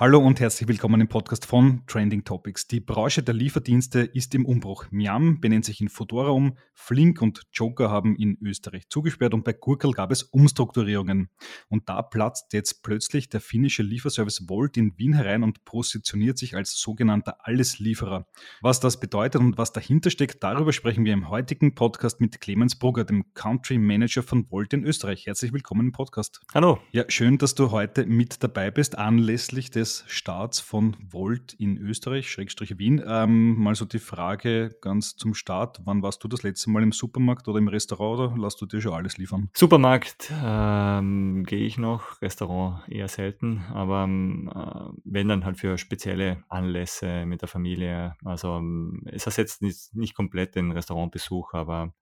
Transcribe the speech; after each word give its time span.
Hallo 0.00 0.20
und 0.20 0.38
herzlich 0.38 0.68
willkommen 0.68 1.00
im 1.00 1.08
Podcast 1.08 1.44
von 1.44 1.82
Trending 1.88 2.22
Topics. 2.22 2.68
Die 2.68 2.78
Branche 2.78 3.24
der 3.24 3.34
Lieferdienste 3.34 4.02
ist 4.02 4.32
im 4.36 4.46
Umbruch. 4.46 4.86
Miam 4.92 5.40
benennt 5.40 5.64
sich 5.64 5.80
in 5.80 5.88
Fodora 5.88 6.30
um, 6.30 6.56
Flink 6.72 7.20
und 7.20 7.42
Joker 7.52 7.90
haben 7.90 8.14
in 8.14 8.38
Österreich 8.40 8.88
zugesperrt 8.90 9.34
und 9.34 9.42
bei 9.42 9.54
Gurkel 9.54 9.90
gab 9.90 10.12
es 10.12 10.22
Umstrukturierungen. 10.22 11.30
Und 11.68 11.88
da 11.88 12.02
platzt 12.02 12.52
jetzt 12.52 12.84
plötzlich 12.84 13.28
der 13.28 13.40
finnische 13.40 13.82
Lieferservice 13.82 14.48
Volt 14.48 14.76
in 14.76 14.96
Wien 14.98 15.14
herein 15.14 15.42
und 15.42 15.64
positioniert 15.64 16.38
sich 16.38 16.54
als 16.54 16.78
sogenannter 16.78 17.44
Alleslieferer. 17.44 18.28
Was 18.60 18.78
das 18.78 19.00
bedeutet 19.00 19.40
und 19.40 19.58
was 19.58 19.72
dahinter 19.72 20.10
steckt, 20.10 20.44
darüber 20.44 20.72
sprechen 20.72 21.04
wir 21.04 21.12
im 21.12 21.28
heutigen 21.28 21.74
Podcast 21.74 22.20
mit 22.20 22.40
Clemens 22.40 22.78
Brugger, 22.78 23.02
dem 23.02 23.34
Country 23.34 23.78
Manager 23.78 24.22
von 24.22 24.48
Volt 24.48 24.72
in 24.74 24.84
Österreich. 24.84 25.26
Herzlich 25.26 25.52
willkommen 25.52 25.86
im 25.86 25.92
Podcast. 25.92 26.40
Hallo. 26.54 26.78
Ja, 26.92 27.02
schön, 27.08 27.36
dass 27.38 27.56
du 27.56 27.72
heute 27.72 28.06
mit 28.06 28.44
dabei 28.44 28.70
bist, 28.70 28.96
anlässlich 28.96 29.72
des 29.72 29.87
des 29.88 30.04
Starts 30.06 30.60
von 30.60 30.96
Volt 31.00 31.54
in 31.54 31.78
Österreich, 31.78 32.30
Schrägstrich 32.30 32.78
Wien. 32.78 33.02
Ähm, 33.06 33.54
mal 33.54 33.74
so 33.74 33.86
die 33.86 33.98
Frage 33.98 34.76
ganz 34.82 35.16
zum 35.16 35.32
Start. 35.32 35.80
Wann 35.84 36.02
warst 36.02 36.22
du 36.22 36.28
das 36.28 36.42
letzte 36.42 36.68
Mal 36.68 36.82
im 36.82 36.92
Supermarkt 36.92 37.48
oder 37.48 37.58
im 37.58 37.68
Restaurant 37.68 38.20
oder 38.20 38.36
lass 38.38 38.56
du 38.56 38.66
dir 38.66 38.82
schon 38.82 38.92
alles 38.92 39.16
liefern? 39.16 39.48
Supermarkt 39.54 40.30
ähm, 40.44 41.44
gehe 41.44 41.64
ich 41.64 41.78
noch, 41.78 42.20
Restaurant 42.20 42.86
eher 42.90 43.08
selten, 43.08 43.64
aber 43.72 44.04
ähm, 44.04 44.52
äh, 44.54 44.92
wenn 45.04 45.28
dann 45.28 45.46
halt 45.46 45.56
für 45.56 45.78
spezielle 45.78 46.44
Anlässe 46.50 47.24
mit 47.24 47.40
der 47.40 47.48
Familie. 47.48 48.14
Also 48.24 48.56
ähm, 48.56 49.04
es 49.06 49.24
ersetzt 49.24 49.62
nicht, 49.62 49.94
nicht 49.94 50.14
komplett 50.14 50.54
den 50.54 50.70
Restaurantbesuch, 50.70 51.54
aber 51.54 51.94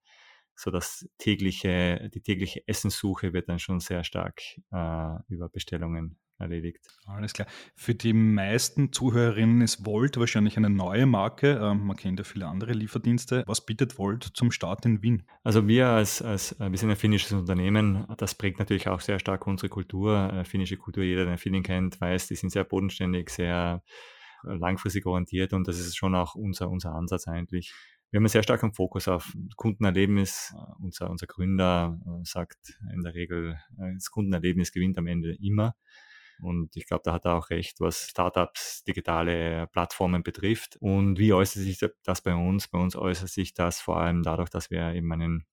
so 0.56 0.72
das 0.72 1.08
tägliche, 1.18 2.10
die 2.12 2.20
tägliche 2.20 2.66
Essenssuche 2.66 3.32
wird 3.32 3.48
dann 3.48 3.60
schon 3.60 3.78
sehr 3.78 4.02
stark 4.02 4.40
äh, 4.72 5.18
über 5.28 5.48
Bestellungen 5.48 6.18
erledigt. 6.38 6.86
Alles 7.06 7.32
klar. 7.32 7.48
Für 7.74 7.94
die 7.94 8.12
meisten 8.12 8.92
Zuhörerinnen 8.92 9.62
ist 9.62 9.86
Volt 9.86 10.18
wahrscheinlich 10.18 10.56
eine 10.56 10.70
neue 10.70 11.06
Marke. 11.06 11.58
Ähm, 11.62 11.86
man 11.86 11.96
kennt 11.96 12.18
ja 12.18 12.24
viele 12.24 12.46
andere 12.46 12.72
Lieferdienste. 12.72 13.44
Was 13.46 13.64
bietet 13.64 13.98
Volt 13.98 14.24
zum 14.34 14.50
Start 14.50 14.84
in 14.84 15.02
Wien? 15.02 15.24
Also 15.42 15.66
wir 15.66 15.88
als, 15.88 16.22
als 16.22 16.52
äh, 16.60 16.70
wir 16.70 16.78
sind 16.78 16.90
ein 16.90 16.96
finnisches 16.96 17.32
Unternehmen. 17.32 18.06
Das 18.18 18.34
prägt 18.34 18.58
natürlich 18.58 18.88
auch 18.88 19.00
sehr 19.00 19.18
stark 19.18 19.46
unsere 19.46 19.68
Kultur. 19.68 20.32
Äh, 20.32 20.44
finnische 20.44 20.76
Kultur, 20.76 21.04
jeder, 21.04 21.24
der 21.24 21.38
Finning 21.38 21.62
kennt, 21.62 22.00
weiß, 22.00 22.28
die 22.28 22.36
sind 22.36 22.50
sehr 22.50 22.64
bodenständig, 22.64 23.30
sehr 23.30 23.82
äh, 24.44 24.54
langfristig 24.54 25.06
orientiert 25.06 25.52
und 25.52 25.66
das 25.66 25.78
ist 25.78 25.96
schon 25.96 26.14
auch 26.14 26.34
unser, 26.34 26.68
unser 26.68 26.94
Ansatz 26.94 27.28
eigentlich. 27.28 27.72
Wir 28.10 28.18
haben 28.18 28.24
einen 28.24 28.28
sehr 28.28 28.44
starken 28.44 28.72
Fokus 28.72 29.08
auf 29.08 29.34
Kundenerlebnis. 29.56 30.54
Unser, 30.78 31.10
unser 31.10 31.26
Gründer 31.26 31.98
sagt 32.22 32.78
in 32.94 33.02
der 33.02 33.14
Regel, 33.14 33.58
das 33.94 34.12
Kundenerlebnis 34.12 34.70
gewinnt 34.70 34.96
am 34.96 35.08
Ende 35.08 35.34
immer. 35.42 35.74
Und 36.40 36.76
ich 36.76 36.86
glaube, 36.86 37.02
da 37.04 37.12
hat 37.12 37.24
er 37.24 37.34
auch 37.34 37.50
recht, 37.50 37.80
was 37.80 38.08
Startups, 38.08 38.84
digitale 38.84 39.66
Plattformen 39.68 40.22
betrifft. 40.22 40.76
Und 40.80 41.18
wie 41.18 41.32
äußert 41.32 41.62
sich 41.62 41.78
das 42.04 42.22
bei 42.22 42.34
uns? 42.34 42.68
Bei 42.68 42.78
uns 42.78 42.96
äußert 42.96 43.28
sich 43.28 43.54
das 43.54 43.80
vor 43.80 43.98
allem 43.98 44.22
dadurch, 44.22 44.50
dass 44.50 44.70
wir 44.70 44.92
eben 44.92 45.12
einen 45.12 45.46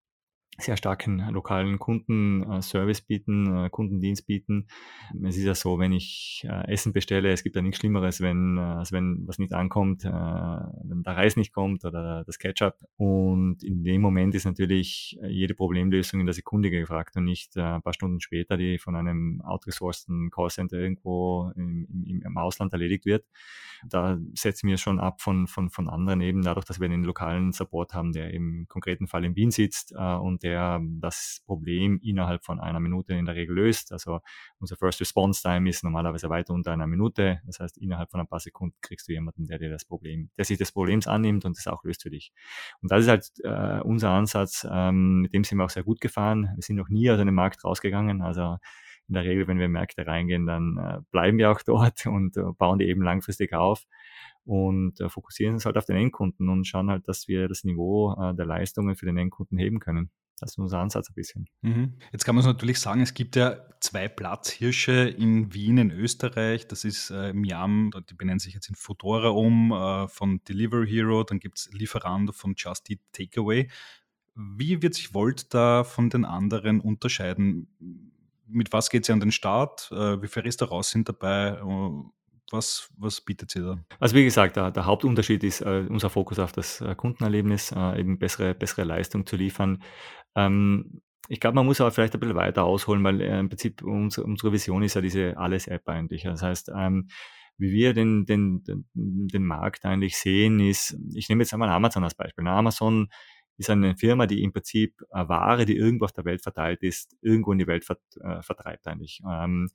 sehr 0.59 0.77
starken 0.77 1.19
lokalen 1.31 1.79
Kundenservice 1.79 3.01
bieten, 3.01 3.65
äh, 3.65 3.69
Kundendienst 3.69 4.27
bieten. 4.27 4.67
Es 5.23 5.37
ist 5.37 5.45
ja 5.45 5.55
so, 5.55 5.79
wenn 5.79 5.91
ich 5.91 6.45
äh, 6.47 6.71
Essen 6.71 6.93
bestelle, 6.93 7.31
es 7.31 7.43
gibt 7.43 7.55
ja 7.55 7.61
nichts 7.61 7.79
Schlimmeres, 7.79 8.21
wenn, 8.21 8.57
äh, 8.57 8.61
als 8.61 8.91
wenn 8.91 9.23
was 9.25 9.39
nicht 9.39 9.53
ankommt, 9.53 10.03
wenn 10.03 11.03
der 11.03 11.15
Reis 11.15 11.35
nicht 11.35 11.53
kommt 11.53 11.85
oder 11.85 12.23
das 12.25 12.37
Ketchup. 12.37 12.75
Und 12.97 13.63
in 13.63 13.83
dem 13.83 14.01
Moment 14.01 14.35
ist 14.35 14.45
natürlich 14.45 15.17
jede 15.27 15.55
Problemlösung 15.55 16.19
in 16.19 16.25
der 16.25 16.33
Sekunde 16.33 16.69
gefragt 16.69 17.15
und 17.15 17.25
nicht 17.25 17.57
ein 17.57 17.81
paar 17.81 17.93
Stunden 17.93 18.19
später, 18.19 18.57
die 18.57 18.77
von 18.77 18.95
einem 18.95 19.41
outgesourcten 19.41 20.29
Callcenter 20.29 20.77
irgendwo 20.77 21.51
im, 21.55 21.87
im, 22.05 22.21
im 22.21 22.37
Ausland 22.37 22.73
erledigt 22.73 23.05
wird. 23.05 23.25
Da 23.87 24.17
setzen 24.33 24.69
wir 24.69 24.77
schon 24.77 24.99
ab 24.99 25.21
von, 25.21 25.47
von, 25.47 25.69
von 25.69 25.89
anderen 25.89 26.21
eben 26.21 26.41
dadurch, 26.41 26.65
dass 26.65 26.79
wir 26.79 26.89
den 26.89 27.03
lokalen 27.03 27.51
Support 27.51 27.93
haben, 27.93 28.13
der 28.13 28.31
im 28.31 28.65
konkreten 28.67 29.07
Fall 29.07 29.25
in 29.25 29.35
Wien 29.35 29.51
sitzt 29.51 29.93
und 29.93 30.42
der 30.43 30.79
das 30.99 31.41
Problem 31.45 31.99
innerhalb 32.03 32.43
von 32.43 32.59
einer 32.59 32.79
Minute 32.79 33.13
in 33.13 33.25
der 33.25 33.35
Regel 33.35 33.55
löst. 33.55 33.91
Also 33.91 34.19
unser 34.59 34.75
First 34.75 35.01
Response 35.01 35.41
Time 35.41 35.69
ist 35.69 35.83
normalerweise 35.83 36.29
weiter 36.29 36.53
unter 36.53 36.71
einer 36.71 36.87
Minute. 36.87 37.41
Das 37.45 37.59
heißt, 37.59 37.77
innerhalb 37.77 38.11
von 38.11 38.19
ein 38.19 38.27
paar 38.27 38.39
Sekunden 38.39 38.75
kriegst 38.81 39.07
du 39.07 39.13
jemanden, 39.13 39.47
der 39.47 39.57
dir 39.57 39.69
das 39.69 39.85
Problem, 39.85 40.29
der 40.37 40.45
sich 40.45 40.57
des 40.57 40.71
Problems 40.71 41.07
annimmt 41.07 41.45
und 41.45 41.57
das 41.57 41.67
auch 41.67 41.83
löst 41.83 42.03
für 42.03 42.09
dich. 42.09 42.33
Und 42.81 42.91
das 42.91 43.01
ist 43.03 43.09
halt 43.09 43.31
äh, 43.43 43.81
unser 43.81 44.11
Ansatz. 44.11 44.67
Ähm, 44.69 45.21
mit 45.21 45.33
dem 45.33 45.43
sind 45.43 45.57
wir 45.57 45.65
auch 45.65 45.69
sehr 45.69 45.83
gut 45.83 46.01
gefahren. 46.01 46.51
Wir 46.55 46.63
sind 46.63 46.75
noch 46.75 46.89
nie 46.89 47.09
aus 47.09 47.19
einem 47.19 47.35
Markt 47.35 47.63
rausgegangen. 47.63 48.21
Also 48.21 48.57
in 49.07 49.15
der 49.15 49.23
Regel, 49.23 49.47
wenn 49.47 49.57
wir 49.57 49.65
in 49.65 49.71
Märkte 49.71 50.05
reingehen, 50.05 50.45
dann 50.45 50.77
äh, 50.77 50.99
bleiben 51.11 51.37
wir 51.37 51.51
auch 51.51 51.61
dort 51.65 52.05
und 52.05 52.37
äh, 52.37 52.43
bauen 52.57 52.79
die 52.79 52.85
eben 52.85 53.01
langfristig 53.01 53.53
auf 53.53 53.85
und 54.45 54.99
äh, 54.99 55.09
fokussieren 55.09 55.55
uns 55.55 55.65
halt 55.65 55.77
auf 55.77 55.85
den 55.85 55.95
Endkunden 55.95 56.49
und 56.49 56.65
schauen 56.65 56.89
halt, 56.89 57.07
dass 57.07 57.27
wir 57.27 57.47
das 57.47 57.63
Niveau 57.63 58.13
äh, 58.13 58.35
der 58.35 58.45
Leistungen 58.45 58.95
für 58.95 59.05
den 59.05 59.17
Endkunden 59.17 59.57
heben 59.57 59.79
können. 59.79 60.11
Das 60.39 60.51
ist 60.51 60.57
unser 60.57 60.79
Ansatz 60.79 61.09
ein 61.09 61.13
bisschen. 61.13 61.47
Mhm. 61.61 61.93
Jetzt 62.11 62.25
kann 62.25 62.35
man 62.35 62.41
es 62.41 62.47
natürlich 62.47 62.79
sagen, 62.79 63.01
es 63.01 63.13
gibt 63.13 63.35
ja 63.35 63.57
zwei 63.79 64.07
Platzhirsche 64.07 65.09
in 65.09 65.53
Wien, 65.53 65.77
in 65.77 65.91
Österreich. 65.91 66.67
Das 66.67 66.83
ist 66.83 67.11
äh, 67.11 67.33
Miam, 67.33 67.91
die 68.09 68.13
benennen 68.13 68.39
sich 68.39 68.53
jetzt 68.53 68.69
in 68.69 68.75
Fodora 68.75 69.29
um, 69.29 69.71
äh, 69.71 70.07
von 70.07 70.41
Delivery 70.43 70.87
Hero. 70.87 71.23
Dann 71.23 71.39
gibt 71.39 71.59
es 71.59 71.69
Lieferando 71.71 72.33
von 72.33 72.55
Just 72.57 72.89
Eat 72.89 72.99
Takeaway. 73.11 73.69
Wie 74.35 74.81
wird 74.81 74.95
sich 74.95 75.13
Volt 75.13 75.53
da 75.53 75.83
von 75.83 76.09
den 76.09 76.25
anderen 76.25 76.81
unterscheiden? 76.81 77.67
Mit 78.47 78.73
was 78.73 78.89
geht 78.89 79.05
sie 79.05 79.13
an 79.13 79.19
den 79.19 79.31
Start? 79.31 79.89
Äh, 79.91 80.21
wie 80.21 80.27
viele 80.27 80.45
Restaurants 80.45 80.89
sind 80.89 81.07
dabei? 81.07 81.61
Äh, 82.53 82.57
was, 82.57 82.89
was 82.97 83.21
bietet 83.21 83.51
sie 83.51 83.61
da? 83.61 83.83
Also 83.99 84.15
wie 84.15 84.23
gesagt, 84.23 84.55
der, 84.55 84.71
der 84.71 84.85
Hauptunterschied 84.85 85.43
ist 85.43 85.61
äh, 85.61 85.85
unser 85.89 86.09
Fokus 86.09 86.39
auf 86.39 86.51
das 86.51 86.81
äh, 86.81 86.95
Kundenerlebnis, 86.95 87.71
äh, 87.75 87.99
eben 87.99 88.19
bessere, 88.19 88.53
bessere 88.53 88.83
Leistung 88.83 89.25
zu 89.25 89.35
liefern. 89.35 89.81
Ähm, 90.35 91.01
ich 91.29 91.39
glaube, 91.39 91.55
man 91.55 91.65
muss 91.65 91.79
aber 91.81 91.91
vielleicht 91.91 92.13
ein 92.13 92.19
bisschen 92.19 92.35
weiter 92.35 92.63
ausholen, 92.63 93.03
weil 93.03 93.21
äh, 93.21 93.39
im 93.39 93.49
Prinzip 93.49 93.81
unsere, 93.81 94.25
unsere 94.25 94.51
Vision 94.51 94.83
ist 94.83 94.95
ja 94.95 95.01
diese 95.01 95.37
Alles-App 95.37 95.87
eigentlich. 95.87 96.23
Das 96.23 96.41
heißt, 96.41 96.71
ähm, 96.75 97.07
wie 97.57 97.71
wir 97.71 97.93
den, 97.93 98.25
den, 98.25 98.63
den, 98.93 99.45
Markt 99.45 99.85
eigentlich 99.85 100.17
sehen, 100.17 100.59
ist, 100.59 100.97
ich 101.13 101.29
nehme 101.29 101.43
jetzt 101.43 101.53
einmal 101.53 101.69
Amazon 101.69 102.03
als 102.03 102.15
Beispiel. 102.15 102.47
Amazon 102.47 103.09
ist 103.57 103.69
eine 103.69 103.95
Firma, 103.95 104.25
die 104.25 104.41
im 104.41 104.51
Prinzip 104.51 104.95
Ware, 105.11 105.65
die 105.65 105.77
irgendwo 105.77 106.05
auf 106.05 106.11
der 106.11 106.25
Welt 106.25 106.41
verteilt 106.41 106.81
ist, 106.81 107.15
irgendwo 107.21 107.51
in 107.51 107.59
die 107.59 107.67
Welt 107.67 107.85
vert, 107.85 108.01
äh, 108.21 108.41
vertreibt 108.41 108.87
eigentlich. 108.87 109.21
Ähm, 109.29 109.69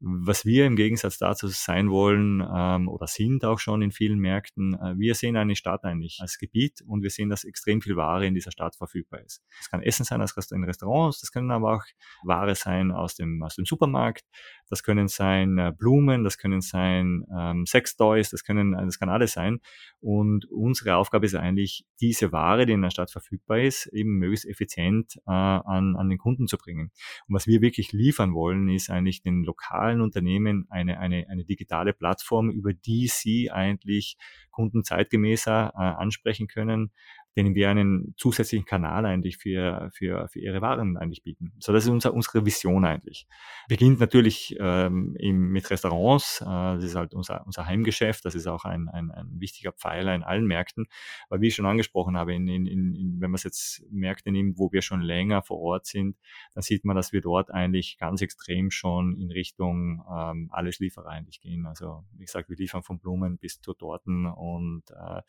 was 0.00 0.44
wir 0.44 0.66
im 0.66 0.76
Gegensatz 0.76 1.18
dazu 1.18 1.48
sein 1.48 1.90
wollen 1.90 2.46
ähm, 2.54 2.88
oder 2.88 3.06
sind 3.06 3.44
auch 3.44 3.58
schon 3.58 3.80
in 3.80 3.92
vielen 3.92 4.18
Märkten, 4.18 4.74
äh, 4.74 4.98
wir 4.98 5.14
sehen 5.14 5.36
eine 5.36 5.56
Stadt 5.56 5.84
eigentlich 5.84 6.18
als 6.20 6.38
Gebiet 6.38 6.82
und 6.86 7.02
wir 7.02 7.10
sehen, 7.10 7.30
dass 7.30 7.44
extrem 7.44 7.80
viel 7.80 7.96
Ware 7.96 8.26
in 8.26 8.34
dieser 8.34 8.50
Stadt 8.50 8.76
verfügbar 8.76 9.20
ist. 9.22 9.42
Das 9.58 9.70
kann 9.70 9.82
Essen 9.82 10.04
sein 10.04 10.20
aus 10.20 10.36
Restaurants, 10.36 11.20
das 11.20 11.32
können 11.32 11.50
aber 11.50 11.76
auch 11.76 11.84
Ware 12.24 12.54
sein 12.54 12.90
aus 12.90 13.14
dem, 13.14 13.42
aus 13.42 13.56
dem 13.56 13.64
Supermarkt, 13.64 14.24
das 14.68 14.82
können 14.82 15.08
sein 15.08 15.58
äh, 15.58 15.72
Blumen, 15.76 16.24
das 16.24 16.38
können 16.38 16.60
sein 16.60 17.24
ähm, 17.36 17.66
Sextoys, 17.66 18.30
das 18.30 18.44
können, 18.44 18.74
äh, 18.74 18.84
das 18.84 18.98
kann 18.98 19.08
alles 19.08 19.32
sein. 19.32 19.60
Und 20.00 20.46
unsere 20.50 20.96
Aufgabe 20.96 21.26
ist 21.26 21.34
eigentlich, 21.34 21.84
diese 22.00 22.32
Ware, 22.32 22.66
die 22.66 22.72
in 22.72 22.82
der 22.82 22.90
Stadt 22.90 23.10
verfügbar 23.10 23.60
ist, 23.60 23.86
eben 23.86 24.18
möglichst 24.18 24.46
effizient 24.46 25.16
äh, 25.26 25.30
an, 25.30 25.96
an 25.96 26.08
den 26.08 26.18
Kunden 26.18 26.46
zu 26.46 26.58
bringen. 26.58 26.90
Und 27.28 27.34
was 27.34 27.46
wir 27.46 27.60
wirklich 27.60 27.92
liefern 27.92 28.34
wollen, 28.34 28.68
ist 28.68 28.90
eigentlich 28.90 29.22
den 29.22 29.44
lokalen 29.44 30.00
Unternehmen 30.00 30.66
eine, 30.70 30.98
eine, 30.98 31.26
eine 31.28 31.44
digitale 31.44 31.92
Plattform, 31.92 32.50
über 32.50 32.72
die 32.72 33.08
sie 33.08 33.50
eigentlich 33.50 34.16
Kunden 34.50 34.84
zeitgemäßer 34.84 35.72
äh, 35.74 35.78
ansprechen 35.78 36.48
können, 36.48 36.90
denen 37.36 37.54
wir 37.54 37.68
einen 37.68 38.14
zusätzlichen 38.16 38.64
Kanal 38.64 39.04
eigentlich 39.04 39.36
für, 39.36 39.90
für, 39.92 40.26
für 40.28 40.40
ihre 40.40 40.62
Waren 40.62 40.96
eigentlich 40.96 41.22
bieten. 41.22 41.52
So, 41.58 41.72
das 41.72 41.84
ist 41.84 41.90
unser, 41.90 42.14
unsere 42.14 42.46
Vision 42.46 42.84
eigentlich. 42.84 43.26
Beginnt 43.68 44.00
natürlich 44.00 44.56
ähm, 44.58 45.14
im, 45.18 45.50
mit 45.50 45.70
Restaurants, 45.70 46.40
äh, 46.40 46.44
das 46.44 46.84
ist 46.84 46.94
halt 46.94 47.14
unser, 47.14 47.44
unser 47.46 47.66
Heimgeschäft, 47.66 48.24
das 48.24 48.34
ist 48.34 48.46
auch 48.46 48.64
ein, 48.64 48.88
ein, 48.88 49.10
ein 49.10 49.38
wichtiger 49.38 49.72
Pfeiler 49.72 50.14
in 50.14 50.22
allen 50.22 50.46
Märkten. 50.46 50.86
Aber 51.28 51.40
wie 51.42 51.48
ich 51.48 51.54
schon 51.54 51.66
angesprochen 51.66 52.16
habe, 52.16 52.34
in, 52.34 52.48
in, 52.48 52.66
in, 52.66 53.20
wenn 53.20 53.30
man 53.30 53.34
es 53.34 53.44
jetzt 53.44 53.84
Märkte 53.90 54.32
nimmt, 54.32 54.58
wo 54.58 54.72
wir 54.72 54.80
schon 54.80 55.02
länger 55.02 55.42
vor 55.42 55.60
Ort 55.60 55.86
sind, 55.86 56.16
dann 56.54 56.62
sieht 56.62 56.84
man, 56.84 56.96
dass 56.96 57.12
wir 57.12 57.20
dort 57.20 57.50
eigentlich 57.50 57.98
ganz 57.98 58.22
extrem 58.22 58.70
schon 58.70 59.18
in 59.20 59.30
Richtung 59.30 60.02
ähm, 60.10 60.48
alles 60.52 60.78
Lieferer 60.78 61.08
eigentlich 61.08 61.40
gehen. 61.40 61.66
Also 61.66 62.04
wie 62.12 62.24
gesagt, 62.24 62.48
wir 62.48 62.56
liefern 62.56 62.82
von 62.82 62.98
Blumen 62.98 63.36
bis 63.36 63.60
zu 63.60 63.74
Torten 63.74 64.26
und 64.26 64.84
äh, 64.90 65.20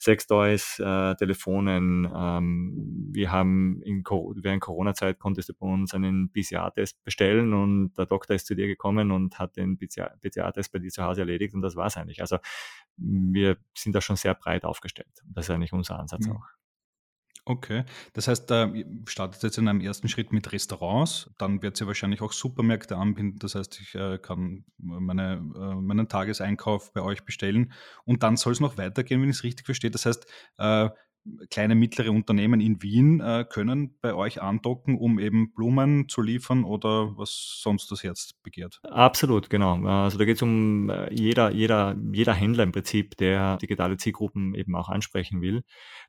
Sextoys, 0.00 0.80
äh, 0.80 1.14
Telefonen. 1.36 2.10
Ähm, 2.14 3.08
wir 3.12 3.30
haben 3.30 3.82
in, 3.82 4.02
während 4.04 4.62
Corona-Zeit 4.62 5.18
konntest 5.18 5.48
du 5.48 5.54
bei 5.54 5.66
uns 5.66 5.94
einen 5.94 6.30
PCR-Test 6.32 7.02
bestellen 7.04 7.52
und 7.52 7.92
der 7.96 8.06
Doktor 8.06 8.34
ist 8.34 8.46
zu 8.46 8.54
dir 8.54 8.66
gekommen 8.66 9.10
und 9.10 9.38
hat 9.38 9.56
den 9.56 9.78
PCR-Test 9.78 10.72
bei 10.72 10.78
dir 10.78 10.90
zu 10.90 11.02
Hause 11.02 11.20
erledigt 11.20 11.54
und 11.54 11.62
das 11.62 11.76
war 11.76 11.86
es 11.86 11.96
eigentlich. 11.96 12.20
Also 12.20 12.38
wir 12.96 13.58
sind 13.76 13.94
da 13.94 14.00
schon 14.00 14.16
sehr 14.16 14.34
breit 14.34 14.64
aufgestellt. 14.64 15.22
Das 15.24 15.46
ist 15.46 15.50
eigentlich 15.50 15.72
unser 15.72 15.98
Ansatz 15.98 16.26
mhm. 16.26 16.36
auch. 16.36 16.46
Okay, 17.48 17.84
das 18.12 18.26
heißt, 18.26 18.50
äh, 18.50 18.66
ihr 18.66 18.86
startet 19.06 19.40
jetzt 19.44 19.56
in 19.56 19.68
einem 19.68 19.80
ersten 19.80 20.08
Schritt 20.08 20.32
mit 20.32 20.50
Restaurants, 20.50 21.30
dann 21.38 21.62
wird 21.62 21.76
sie 21.76 21.86
wahrscheinlich 21.86 22.20
auch 22.20 22.32
Supermärkte 22.32 22.96
anbinden. 22.96 23.38
Das 23.38 23.54
heißt, 23.54 23.80
ich 23.80 23.94
äh, 23.94 24.18
kann 24.18 24.64
meine, 24.78 25.34
äh, 25.34 25.74
meinen 25.76 26.08
Tageseinkauf 26.08 26.92
bei 26.92 27.02
euch 27.02 27.24
bestellen 27.24 27.72
und 28.04 28.24
dann 28.24 28.36
soll 28.36 28.52
es 28.52 28.58
noch 28.58 28.78
weitergehen, 28.78 29.22
wenn 29.22 29.30
ich 29.30 29.36
es 29.36 29.44
richtig 29.44 29.64
verstehe. 29.64 29.92
Das 29.92 30.06
heißt, 30.06 30.26
äh, 30.58 30.90
kleine, 31.50 31.74
mittlere 31.74 32.10
Unternehmen 32.10 32.60
in 32.60 32.82
Wien 32.82 33.20
äh, 33.20 33.44
können 33.48 33.96
bei 34.00 34.14
euch 34.14 34.42
andocken, 34.42 34.96
um 34.96 35.18
eben 35.18 35.52
Blumen 35.52 36.08
zu 36.08 36.22
liefern 36.22 36.64
oder 36.64 37.16
was 37.16 37.60
sonst 37.62 37.90
das 37.90 38.02
Herz 38.02 38.32
begehrt? 38.42 38.80
Absolut, 38.84 39.50
genau. 39.50 39.84
Also 39.86 40.18
da 40.18 40.24
geht 40.24 40.36
es 40.36 40.42
um 40.42 40.90
äh, 40.90 41.12
jeder, 41.12 41.50
jeder, 41.50 41.96
jeder 42.12 42.34
Händler 42.34 42.64
im 42.64 42.72
Prinzip, 42.72 43.16
der 43.16 43.56
digitale 43.58 43.96
Zielgruppen 43.96 44.54
eben 44.54 44.74
auch 44.74 44.88
ansprechen 44.88 45.40
will. 45.40 45.62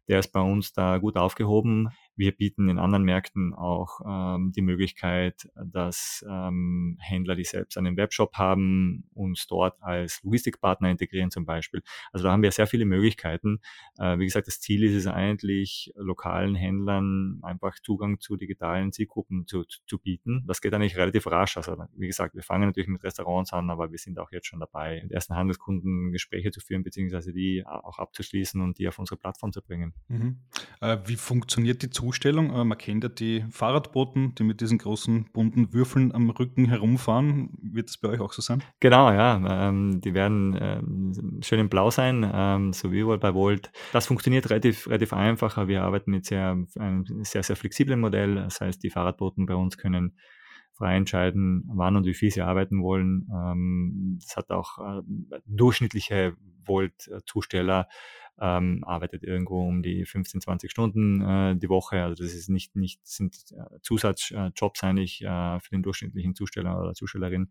Der 0.07 0.19
ist 0.19 0.31
bei 0.31 0.41
uns 0.41 0.73
da 0.73 0.97
gut 0.97 1.17
aufgehoben. 1.17 1.89
Wir 2.15 2.31
bieten 2.31 2.69
in 2.69 2.79
anderen 2.79 3.03
Märkten 3.03 3.53
auch 3.53 3.99
ähm, 4.05 4.51
die 4.55 4.61
Möglichkeit, 4.61 5.49
dass 5.55 6.25
ähm, 6.27 6.97
Händler, 6.99 7.35
die 7.35 7.43
selbst 7.43 7.77
einen 7.77 7.97
Webshop 7.97 8.35
haben, 8.35 9.03
uns 9.13 9.47
dort 9.47 9.81
als 9.83 10.23
Logistikpartner 10.23 10.89
integrieren 10.89 11.29
zum 11.29 11.45
Beispiel. 11.45 11.83
Also 12.11 12.25
da 12.25 12.31
haben 12.31 12.41
wir 12.41 12.51
sehr 12.51 12.67
viele 12.67 12.85
Möglichkeiten. 12.85 13.59
Äh, 13.99 14.17
wie 14.17 14.25
gesagt, 14.25 14.47
das 14.47 14.59
Ziel 14.61 14.83
ist 14.83 14.95
es 14.95 15.07
eigentlich, 15.07 15.91
lokalen 15.95 16.55
Händlern 16.55 17.39
einfach 17.43 17.77
Zugang 17.83 18.19
zu 18.19 18.35
digitalen 18.35 18.91
Zielgruppen 18.91 19.45
zu, 19.45 19.65
zu, 19.65 19.79
zu 19.85 19.99
bieten. 19.99 20.43
Das 20.47 20.61
geht 20.61 20.73
eigentlich 20.73 20.97
relativ 20.97 21.27
rasch. 21.27 21.57
Also 21.57 21.75
wie 21.95 22.07
gesagt, 22.07 22.33
wir 22.33 22.43
fangen 22.43 22.67
natürlich 22.67 22.89
mit 22.89 23.03
Restaurants 23.03 23.53
an, 23.53 23.69
aber 23.69 23.91
wir 23.91 23.97
sind 23.97 24.17
auch 24.19 24.31
jetzt 24.31 24.47
schon 24.47 24.59
dabei, 24.59 25.01
mit 25.03 25.11
ersten 25.11 25.35
Handelskunden 25.35 26.11
Gespräche 26.11 26.51
zu 26.51 26.61
führen, 26.61 26.83
beziehungsweise 26.83 27.33
die 27.33 27.65
auch 27.65 27.99
abzuschließen 27.99 28.61
und 28.61 28.79
die 28.79 28.87
auf 28.87 28.97
unsere 28.99 29.17
Plattform 29.17 29.51
zu 29.51 29.61
bringen. 29.61 29.93
Mhm. 30.09 30.37
Äh, 30.79 30.97
wie 31.05 31.17
funktioniert 31.17 31.81
die 31.81 31.89
Zustellung? 31.89 32.53
Äh, 32.53 32.63
man 32.63 32.77
kennt 32.77 33.03
ja 33.03 33.09
die 33.09 33.45
Fahrradboten, 33.51 34.35
die 34.35 34.43
mit 34.43 34.61
diesen 34.61 34.77
großen 34.77 35.29
bunten 35.33 35.73
Würfeln 35.73 36.13
am 36.13 36.29
Rücken 36.29 36.65
herumfahren. 36.65 37.49
Wird 37.61 37.89
das 37.89 37.97
bei 37.97 38.09
euch 38.09 38.21
auch 38.21 38.31
so 38.31 38.41
sein? 38.41 38.63
Genau, 38.79 39.11
ja. 39.11 39.67
Ähm, 39.67 39.99
die 39.99 40.13
werden 40.13 40.57
ähm, 40.59 41.41
schön 41.43 41.59
in 41.59 41.69
Blau 41.69 41.91
sein, 41.91 42.29
ähm, 42.33 42.71
so 42.71 42.91
wie 42.91 42.99
überall 42.99 43.19
bei 43.19 43.33
Volt. 43.33 43.71
Das 43.91 44.07
funktioniert 44.07 44.49
relativ, 44.49 44.87
relativ 44.87 45.11
einfach. 45.11 45.67
Wir 45.67 45.83
arbeiten 45.83 46.11
mit 46.11 46.25
sehr, 46.25 46.57
einem 46.79 47.05
sehr, 47.23 47.43
sehr 47.43 47.55
flexiblen 47.55 47.99
Modell. 47.99 48.35
Das 48.35 48.61
heißt, 48.61 48.81
die 48.83 48.89
Fahrradboten 48.89 49.45
bei 49.45 49.55
uns 49.55 49.77
können 49.77 50.15
frei 50.77 50.95
entscheiden, 50.95 51.63
wann 51.67 51.95
und 51.95 52.05
wie 52.05 52.13
viel 52.13 52.31
sie 52.31 52.41
arbeiten 52.41 52.81
wollen. 52.81 53.27
Ähm, 53.33 54.19
das 54.21 54.37
hat 54.37 54.51
auch 54.51 54.77
äh, 54.77 55.01
durchschnittliche 55.45 56.35
Volt-Zusteller 56.65 57.87
ähm, 58.39 58.83
arbeitet 58.85 59.23
irgendwo 59.23 59.67
um 59.67 59.81
die 59.81 60.05
15, 60.05 60.41
20 60.41 60.69
Stunden 60.69 61.21
äh, 61.21 61.55
die 61.55 61.69
Woche. 61.69 62.03
Also 62.03 62.23
das 62.23 62.33
ist 62.33 62.49
nicht, 62.49 62.75
nicht 62.75 63.05
sind 63.07 63.35
äh, 63.51 63.79
Zusatzjobs 63.81 64.83
eigentlich 64.83 65.21
äh, 65.23 65.59
für 65.59 65.71
den 65.71 65.81
durchschnittlichen 65.81 66.35
Zusteller 66.35 66.79
oder 66.79 66.93
Zustellerin. 66.93 67.49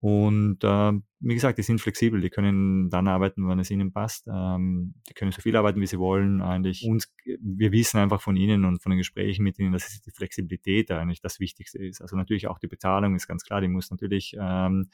Und 0.00 0.62
äh, 0.62 0.92
wie 1.20 1.34
gesagt, 1.34 1.58
die 1.58 1.62
sind 1.62 1.80
flexibel, 1.80 2.20
die 2.20 2.30
können 2.30 2.88
dann 2.88 3.08
arbeiten, 3.08 3.48
wann 3.48 3.58
es 3.58 3.70
ihnen 3.70 3.92
passt. 3.92 4.28
Ähm, 4.32 4.94
die 5.08 5.14
können 5.14 5.32
so 5.32 5.40
viel 5.42 5.56
arbeiten, 5.56 5.80
wie 5.80 5.86
sie 5.86 5.98
wollen. 5.98 6.40
Eigentlich 6.40 6.84
uns, 6.84 7.12
wir 7.40 7.72
wissen 7.72 7.98
einfach 7.98 8.20
von 8.20 8.36
ihnen 8.36 8.64
und 8.64 8.80
von 8.80 8.90
den 8.90 8.98
Gesprächen 8.98 9.42
mit 9.42 9.58
ihnen, 9.58 9.72
dass 9.72 10.00
die 10.00 10.10
Flexibilität 10.12 10.92
eigentlich 10.92 11.20
das 11.20 11.40
Wichtigste 11.40 11.78
ist. 11.78 12.00
Also 12.00 12.16
natürlich 12.16 12.46
auch 12.46 12.60
die 12.60 12.68
Bezahlung 12.68 13.16
ist 13.16 13.26
ganz 13.26 13.42
klar, 13.42 13.60
die 13.60 13.66
muss 13.66 13.90
natürlich 13.90 14.36
ähm, 14.40 14.88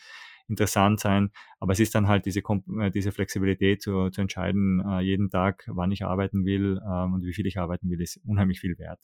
interessant 0.48 1.00
sein, 1.00 1.30
aber 1.58 1.72
es 1.72 1.80
ist 1.80 1.94
dann 1.94 2.08
halt 2.08 2.24
diese, 2.24 2.40
äh, 2.40 2.90
diese 2.90 3.12
Flexibilität 3.12 3.82
zu, 3.82 4.08
zu 4.08 4.22
entscheiden, 4.22 4.82
äh, 4.86 5.00
jeden 5.00 5.28
Tag, 5.28 5.64
wann 5.66 5.92
ich 5.92 6.04
arbeiten 6.04 6.46
will 6.46 6.80
ähm, 6.82 7.14
und 7.14 7.24
wie 7.24 7.34
viel 7.34 7.46
ich 7.46 7.58
arbeiten 7.58 7.90
will, 7.90 8.00
ist 8.00 8.20
unheimlich 8.24 8.60
viel 8.60 8.78
wert. 8.78 9.00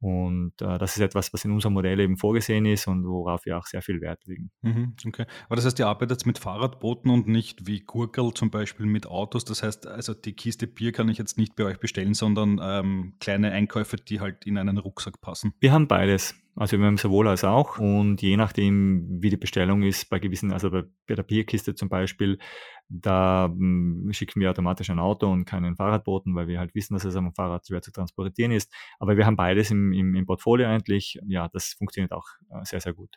Und 0.00 0.52
äh, 0.60 0.78
das 0.78 0.96
ist 0.96 1.02
etwas, 1.02 1.32
was 1.32 1.44
in 1.44 1.52
unserem 1.52 1.72
Modell 1.72 1.98
eben 2.00 2.16
vorgesehen 2.16 2.66
ist 2.66 2.86
und 2.86 3.06
worauf 3.06 3.46
wir 3.46 3.56
auch 3.56 3.66
sehr 3.66 3.80
viel 3.80 4.00
Wert 4.00 4.26
legen. 4.26 4.50
Mhm, 4.60 4.94
okay. 5.06 5.24
Aber 5.46 5.56
das 5.56 5.64
heißt, 5.64 5.78
ihr 5.78 5.86
arbeitet 5.86 6.18
jetzt 6.18 6.26
mit 6.26 6.38
Fahrradbooten 6.38 7.10
und 7.10 7.26
nicht 7.28 7.66
wie 7.66 7.80
Gurkel 7.80 8.32
zum 8.34 8.50
Beispiel 8.50 8.86
mit 8.86 9.06
Autos. 9.06 9.44
Das 9.44 9.62
heißt, 9.62 9.86
also 9.86 10.12
die 10.12 10.34
Kiste 10.34 10.66
Bier 10.66 10.92
kann 10.92 11.08
ich 11.08 11.18
jetzt 11.18 11.38
nicht 11.38 11.56
bei 11.56 11.64
euch 11.64 11.78
bestellen, 11.78 12.14
sondern 12.14 12.60
ähm, 12.62 13.14
kleine 13.20 13.52
Einkäufe, 13.52 13.96
die 13.96 14.20
halt 14.20 14.44
in 14.44 14.58
einen 14.58 14.78
Rucksack 14.78 15.20
passen. 15.20 15.54
Wir 15.60 15.72
haben 15.72 15.88
beides. 15.88 16.34
Also 16.56 16.78
wir 16.78 16.86
haben 16.86 16.96
sowohl 16.96 17.28
als 17.28 17.44
auch. 17.44 17.78
Und 17.78 18.22
je 18.22 18.36
nachdem, 18.36 19.22
wie 19.22 19.28
die 19.28 19.36
Bestellung 19.36 19.82
ist, 19.82 20.08
bei 20.08 20.18
gewissen, 20.18 20.52
also 20.52 20.70
bei, 20.70 20.84
bei 21.06 21.14
der 21.14 21.22
Bierkiste 21.22 21.74
zum 21.74 21.90
Beispiel, 21.90 22.38
da 22.88 23.48
mh, 23.54 24.12
schicken 24.12 24.40
wir 24.40 24.50
automatisch 24.50 24.90
ein 24.90 24.98
Auto 24.98 25.30
und 25.30 25.44
keinen 25.44 25.76
Fahrradboten, 25.76 26.34
weil 26.34 26.48
wir 26.48 26.58
halt 26.58 26.74
wissen, 26.74 26.94
dass 26.94 27.04
es 27.04 27.16
am 27.16 27.32
Fahrrad 27.34 27.66
schwer 27.66 27.82
zu 27.82 27.92
transportieren 27.92 28.52
ist. 28.52 28.72
Aber 28.98 29.16
wir 29.16 29.26
haben 29.26 29.36
beides 29.36 29.70
im, 29.70 29.92
im, 29.92 30.14
im 30.14 30.26
Portfolio 30.26 30.68
eigentlich. 30.68 31.18
Ja, 31.26 31.48
das 31.48 31.74
funktioniert 31.74 32.12
auch 32.12 32.26
äh, 32.50 32.64
sehr, 32.64 32.80
sehr 32.80 32.94
gut. 32.94 33.16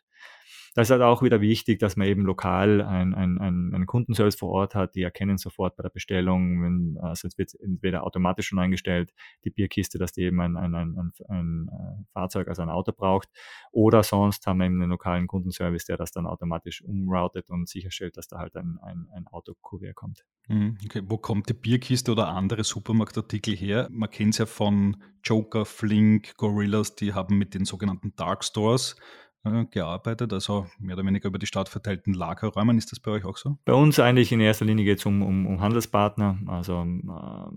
Da 0.75 0.81
ist 0.81 0.91
halt 0.91 1.01
auch 1.01 1.23
wieder 1.23 1.41
wichtig, 1.41 1.79
dass 1.79 1.95
man 1.95 2.07
eben 2.07 2.23
lokal 2.23 2.81
ein, 2.81 3.13
ein, 3.13 3.39
ein, 3.39 3.73
einen 3.73 3.85
Kundenservice 3.85 4.35
vor 4.35 4.49
Ort 4.49 4.75
hat, 4.75 4.95
die 4.95 5.01
erkennen 5.01 5.37
sofort 5.37 5.75
bei 5.75 5.83
der 5.83 5.89
Bestellung, 5.89 6.63
wenn, 6.63 6.97
also 7.01 7.27
es 7.27 7.37
wird 7.37 7.53
entweder 7.59 8.03
automatisch 8.03 8.47
schon 8.47 8.59
eingestellt, 8.59 9.13
die 9.43 9.49
Bierkiste, 9.49 9.97
dass 9.97 10.11
die 10.11 10.23
eben 10.23 10.39
ein, 10.41 10.57
ein, 10.57 10.75
ein, 10.75 11.11
ein, 11.27 11.69
äh, 11.69 12.03
Fahrzeug, 12.13 12.47
also 12.47 12.61
ein 12.61 12.69
Auto 12.69 12.91
braucht, 12.91 13.29
oder 13.71 14.03
sonst 14.03 14.45
haben 14.45 14.59
wir 14.59 14.65
eben 14.65 14.81
einen 14.81 14.91
lokalen 14.91 15.27
Kundenservice, 15.27 15.85
der 15.85 15.97
das 15.97 16.11
dann 16.11 16.25
automatisch 16.25 16.83
umroutet 16.83 17.49
und 17.49 17.67
sicherstellt, 17.67 18.17
dass 18.17 18.27
da 18.27 18.37
halt 18.37 18.55
ein, 18.55 18.77
ein, 18.81 19.07
ein 19.13 19.27
Autokurier 19.27 19.93
kommt. 19.93 20.25
Mhm, 20.47 20.77
okay. 20.85 21.01
Wo 21.05 21.17
kommt 21.17 21.49
die 21.49 21.53
Bierkiste 21.53 22.11
oder 22.11 22.29
andere 22.29 22.63
Supermarktartikel 22.63 23.55
her? 23.55 23.87
Man 23.91 24.09
kennt 24.09 24.33
es 24.33 24.39
ja 24.39 24.45
von 24.45 24.97
Joker, 25.23 25.65
Flink, 25.65 26.35
Gorillas, 26.37 26.95
die 26.95 27.13
haben 27.13 27.37
mit 27.37 27.53
den 27.53 27.65
sogenannten 27.65 28.15
Dark 28.15 28.43
Stores 28.43 28.95
gearbeitet, 29.43 30.33
also 30.33 30.67
mehr 30.79 30.95
oder 30.95 31.05
weniger 31.05 31.27
über 31.29 31.39
die 31.39 31.45
Stadt 31.45 31.69
verteilten 31.69 32.13
Lagerräumen. 32.13 32.77
Ist 32.77 32.91
das 32.91 32.99
bei 32.99 33.11
euch 33.11 33.25
auch 33.25 33.37
so? 33.37 33.57
Bei 33.63 33.73
uns 33.73 33.99
eigentlich 33.99 34.31
in 34.31 34.41
erster 34.41 34.65
Linie 34.65 34.83
geht 34.83 34.99
es 34.99 35.05
um, 35.05 35.21
um, 35.21 35.47
um, 35.47 35.61
Handelspartner. 35.61 36.37
Also 36.47 36.81
äh, 36.81 37.51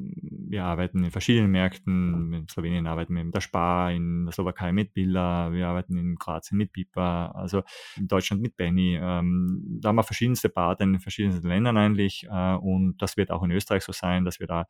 wir 0.48 0.64
arbeiten 0.64 1.02
in 1.02 1.10
verschiedenen 1.10 1.50
Märkten. 1.50 2.32
In 2.32 2.48
Slowenien 2.48 2.86
arbeiten 2.86 3.14
wir 3.16 3.24
mit 3.24 3.34
der 3.34 3.40
Spar, 3.40 3.92
in 3.92 4.26
der 4.26 4.32
Slowakei 4.32 4.72
mit 4.72 4.94
Billa, 4.94 5.52
wir 5.52 5.66
arbeiten 5.66 5.96
in 5.96 6.18
Kroatien 6.18 6.56
mit 6.56 6.72
Pipa, 6.72 7.32
also 7.32 7.62
in 7.96 8.06
Deutschland 8.06 8.42
mit 8.42 8.56
Benny. 8.56 8.96
Ähm, 9.00 9.78
da 9.80 9.88
haben 9.88 9.96
wir 9.96 10.04
verschiedenste 10.04 10.48
Partner 10.48 10.86
in 10.86 11.00
verschiedenen 11.00 11.42
Ländern 11.42 11.76
eigentlich 11.76 12.26
äh, 12.30 12.54
und 12.54 13.02
das 13.02 13.16
wird 13.16 13.30
auch 13.30 13.42
in 13.42 13.50
Österreich 13.50 13.82
so 13.82 13.92
sein, 13.92 14.24
dass 14.24 14.38
wir 14.38 14.46
da 14.46 14.66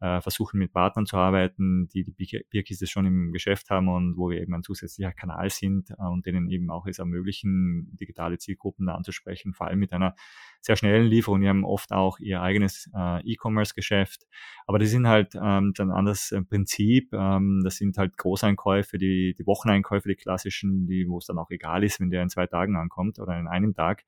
äh, 0.00 0.20
versuchen 0.20 0.58
mit 0.58 0.72
Partnern 0.72 1.06
zu 1.06 1.16
arbeiten, 1.16 1.88
die 1.88 2.04
die 2.04 2.44
Bierkiste 2.50 2.86
schon 2.86 3.06
im 3.06 3.32
Geschäft 3.32 3.70
haben 3.70 3.88
und 3.88 4.16
wo 4.16 4.30
wir 4.30 4.40
eben 4.40 4.54
ein 4.54 4.62
zusätzlicher 4.62 5.12
Kanal 5.12 5.50
sind 5.50 5.90
äh, 5.90 5.94
und 6.02 6.26
denen 6.26 6.48
eben 6.50 6.70
auch 6.70 6.86
es 6.86 6.98
ermöglichen, 6.98 7.96
digitale 7.96 8.38
Zielgruppen 8.38 8.88
anzusprechen, 8.88 9.54
vor 9.54 9.66
allem 9.66 9.78
mit 9.78 9.92
einer 9.92 10.14
sehr 10.62 10.76
schnellen 10.76 11.06
Lieferung. 11.06 11.40
Die 11.40 11.48
haben 11.48 11.64
oft 11.64 11.92
auch 11.92 12.18
ihr 12.18 12.40
eigenes 12.40 12.88
äh, 12.94 13.20
E-Commerce-Geschäft, 13.24 14.26
aber 14.66 14.78
das 14.78 14.90
sind 14.90 15.06
halt 15.06 15.34
ähm, 15.34 15.74
ein 15.78 15.90
anderes 15.90 16.32
äh, 16.32 16.42
Prinzip. 16.42 17.12
Ähm, 17.12 17.60
das 17.64 17.76
sind 17.76 17.98
halt 17.98 18.16
Großeinkäufe, 18.16 18.96
die, 18.96 19.34
die 19.38 19.46
Wocheneinkäufe, 19.46 20.08
die 20.08 20.14
klassischen, 20.14 20.86
die, 20.86 21.06
wo 21.08 21.18
es 21.18 21.26
dann 21.26 21.38
auch 21.38 21.50
egal 21.50 21.84
ist, 21.84 22.00
wenn 22.00 22.10
der 22.10 22.22
in 22.22 22.30
zwei 22.30 22.46
Tagen 22.46 22.76
ankommt 22.76 23.18
oder 23.18 23.38
in 23.38 23.48
einem 23.48 23.74
Tag. 23.74 24.04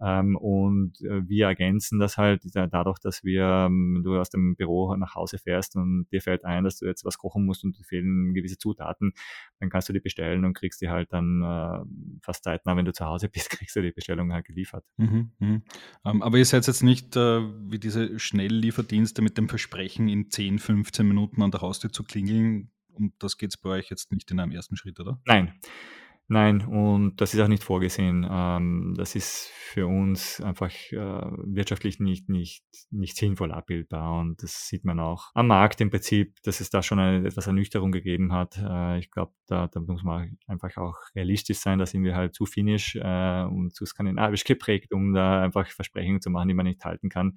Ähm, 0.00 0.36
und 0.36 1.00
äh, 1.02 1.26
wir 1.28 1.46
ergänzen 1.46 1.98
das 1.98 2.18
halt 2.18 2.42
dadurch, 2.52 2.98
dass 2.98 3.22
wir, 3.22 3.66
ähm, 3.66 4.02
du 4.04 4.18
aus 4.18 4.28
dem 4.28 4.56
Büro 4.56 4.94
nach 4.96 5.14
Hause 5.14 5.38
fährst 5.38 5.76
und 5.76 6.06
dir 6.12 6.20
fällt 6.20 6.44
ein, 6.44 6.64
dass 6.64 6.78
du 6.78 6.86
jetzt 6.86 7.04
was 7.04 7.16
kochen 7.16 7.46
musst 7.46 7.64
und 7.64 7.78
dir 7.78 7.84
fehlen 7.84 8.34
gewisse 8.34 8.58
Zutaten, 8.58 9.12
dann 9.60 9.70
kannst 9.70 9.88
du 9.88 9.92
die 9.92 10.00
bestellen 10.00 10.44
und 10.44 10.54
kriegst 10.54 10.80
die 10.80 10.90
halt 10.90 11.12
dann 11.12 11.42
äh, 11.42 12.18
fast 12.22 12.44
zeitnah, 12.44 12.76
wenn 12.76 12.84
du 12.84 12.92
zu 12.92 13.04
Hause 13.06 13.28
bist, 13.32 13.50
kriegst 13.50 13.76
du 13.76 13.82
die 13.82 13.92
Bestellung 13.92 14.32
halt 14.32 14.46
geliefert. 14.46 14.84
Mhm, 14.96 15.32
mh. 15.38 15.62
Ähm, 16.04 16.22
aber 16.22 16.38
ihr 16.38 16.44
seid 16.44 16.66
jetzt 16.66 16.82
nicht 16.82 17.16
äh, 17.16 17.40
wie 17.70 17.78
diese 17.78 18.18
Schnelllieferdienste 18.18 19.22
mit 19.22 19.38
dem 19.38 19.48
Versprechen, 19.48 20.08
in 20.08 20.30
10, 20.30 20.58
15 20.58 21.06
Minuten 21.06 21.42
an 21.42 21.50
der 21.50 21.60
Haustür 21.60 21.92
zu 21.92 22.04
klingeln. 22.04 22.70
Um 22.92 23.12
das 23.18 23.38
geht 23.38 23.50
es 23.50 23.56
bei 23.56 23.70
euch 23.70 23.90
jetzt 23.90 24.12
nicht 24.12 24.30
in 24.30 24.40
einem 24.40 24.52
ersten 24.52 24.76
Schritt, 24.76 25.00
oder? 25.00 25.20
Nein. 25.26 25.52
Nein, 26.26 26.64
und 26.64 27.20
das 27.20 27.34
ist 27.34 27.40
auch 27.40 27.48
nicht 27.48 27.62
vorgesehen. 27.62 28.26
Ähm, 28.30 28.94
das 28.96 29.14
ist 29.14 29.50
für 29.52 29.86
uns 29.86 30.40
einfach 30.40 30.70
äh, 30.90 30.96
wirtschaftlich 30.96 32.00
nicht, 32.00 32.30
nicht, 32.30 32.64
nicht 32.90 33.16
sinnvoll 33.16 33.52
abbildbar. 33.52 34.20
Und 34.20 34.42
das 34.42 34.66
sieht 34.66 34.86
man 34.86 35.00
auch 35.00 35.30
am 35.34 35.48
Markt 35.48 35.82
im 35.82 35.90
Prinzip, 35.90 36.36
dass 36.42 36.60
es 36.60 36.70
da 36.70 36.82
schon 36.82 36.98
eine, 36.98 37.26
etwas 37.26 37.46
Ernüchterung 37.46 37.92
gegeben 37.92 38.32
hat. 38.32 38.56
Äh, 38.56 39.00
ich 39.00 39.10
glaube, 39.10 39.32
da, 39.46 39.68
da 39.68 39.80
muss 39.80 40.02
man 40.02 40.38
einfach 40.46 40.74
auch 40.78 40.96
realistisch 41.14 41.58
sein. 41.58 41.78
Da 41.78 41.84
sind 41.84 42.04
wir 42.04 42.16
halt 42.16 42.34
zu 42.34 42.46
finnisch 42.46 42.96
äh, 42.96 43.42
und 43.42 43.74
zu 43.74 43.84
skandinavisch 43.84 44.44
geprägt, 44.44 44.94
um 44.94 45.12
da 45.12 45.42
einfach 45.42 45.68
Versprechungen 45.68 46.22
zu 46.22 46.30
machen, 46.30 46.48
die 46.48 46.54
man 46.54 46.64
nicht 46.64 46.82
halten 46.86 47.10
kann. 47.10 47.36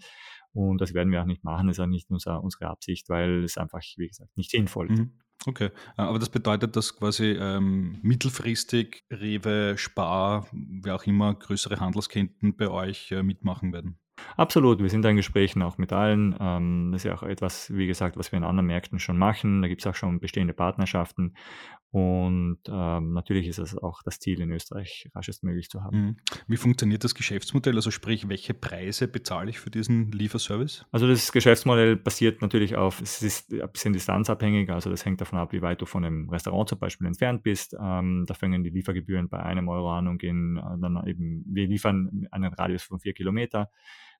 Und 0.53 0.79
das 0.79 0.93
werden 0.93 1.11
wir 1.11 1.21
auch 1.21 1.25
nicht 1.25 1.43
machen. 1.43 1.67
Das 1.67 1.77
ist 1.77 1.83
auch 1.83 1.87
nicht 1.87 2.09
unser, 2.09 2.41
unsere 2.41 2.69
Absicht, 2.69 3.09
weil 3.09 3.43
es 3.43 3.57
einfach, 3.57 3.81
wie 3.97 4.07
gesagt, 4.07 4.37
nicht 4.37 4.51
sinnvoll 4.51 4.91
ist. 4.93 4.99
Mhm. 4.99 5.19
Okay, 5.47 5.67
äh, 5.97 6.01
aber 6.01 6.19
das 6.19 6.27
bedeutet, 6.27 6.75
dass 6.75 6.97
quasi 6.97 7.31
ähm, 7.31 7.99
mittelfristig 8.01 9.05
Rewe, 9.09 9.77
Spar, 9.77 10.45
wer 10.51 10.95
auch 10.95 11.05
immer, 11.05 11.33
größere 11.35 11.79
Handelsketten 11.79 12.57
bei 12.57 12.67
euch 12.67 13.13
äh, 13.13 13.23
mitmachen 13.23 13.71
werden? 13.71 13.97
Absolut, 14.35 14.81
wir 14.81 14.89
sind 14.89 15.03
da 15.03 15.09
in 15.09 15.15
Gesprächen 15.15 15.61
auch 15.61 15.77
mit 15.77 15.93
allen. 15.93 16.35
Ähm, 16.37 16.89
das 16.91 17.01
ist 17.01 17.05
ja 17.05 17.15
auch 17.15 17.23
etwas, 17.23 17.73
wie 17.73 17.87
gesagt, 17.87 18.17
was 18.17 18.33
wir 18.33 18.37
in 18.37 18.43
anderen 18.43 18.67
Märkten 18.67 18.99
schon 18.99 19.17
machen. 19.17 19.61
Da 19.61 19.69
gibt 19.69 19.81
es 19.81 19.87
auch 19.87 19.95
schon 19.95 20.19
bestehende 20.19 20.53
Partnerschaften. 20.53 21.33
Und 21.89 22.59
ähm, 22.67 23.13
natürlich 23.13 23.47
ist 23.47 23.59
es 23.59 23.77
auch 23.77 24.03
das 24.03 24.19
Ziel, 24.19 24.41
in 24.41 24.51
Österreich 24.51 25.09
raschestmöglich 25.15 25.69
zu 25.69 25.83
haben. 25.83 25.97
Mhm. 25.97 26.17
Wie 26.47 26.57
funktioniert 26.57 27.03
das 27.05 27.15
Geschäftsmodell? 27.15 27.75
Also 27.75 27.91
sprich, 27.91 28.27
welche 28.27 28.53
Preise 28.53 29.07
bezahle 29.07 29.49
ich 29.49 29.59
für 29.59 29.69
diesen 29.69 30.11
Lieferservice? 30.11 30.85
Also 30.91 31.07
das 31.07 31.31
Geschäftsmodell 31.31 31.95
basiert 31.95 32.41
natürlich 32.41 32.75
auf, 32.75 33.01
es 33.01 33.21
ist 33.21 33.53
ein 33.53 33.71
bisschen 33.71 33.93
distanzabhängig, 33.93 34.69
also 34.69 34.89
das 34.89 35.05
hängt 35.05 35.21
davon 35.21 35.39
ab, 35.39 35.53
wie 35.53 35.61
weit 35.61 35.81
du 35.81 35.85
von 35.85 36.03
einem 36.03 36.29
Restaurant 36.29 36.67
zum 36.67 36.79
Beispiel 36.79 37.07
entfernt 37.07 37.43
bist. 37.43 37.73
Ähm, 37.79 38.25
da 38.27 38.33
fangen 38.33 38.65
die 38.65 38.69
Liefergebühren 38.69 39.29
bei 39.29 39.39
einem 39.39 39.69
Euro 39.69 39.91
an 39.91 40.07
und 40.07 40.17
gehen 40.17 40.57
äh, 40.57 40.61
dann 40.81 41.01
eben, 41.07 41.45
wir 41.47 41.67
liefern 41.67 42.27
einen 42.31 42.53
Radius 42.53 42.83
von 42.83 42.99
vier 42.99 43.13
Kilometer. 43.13 43.71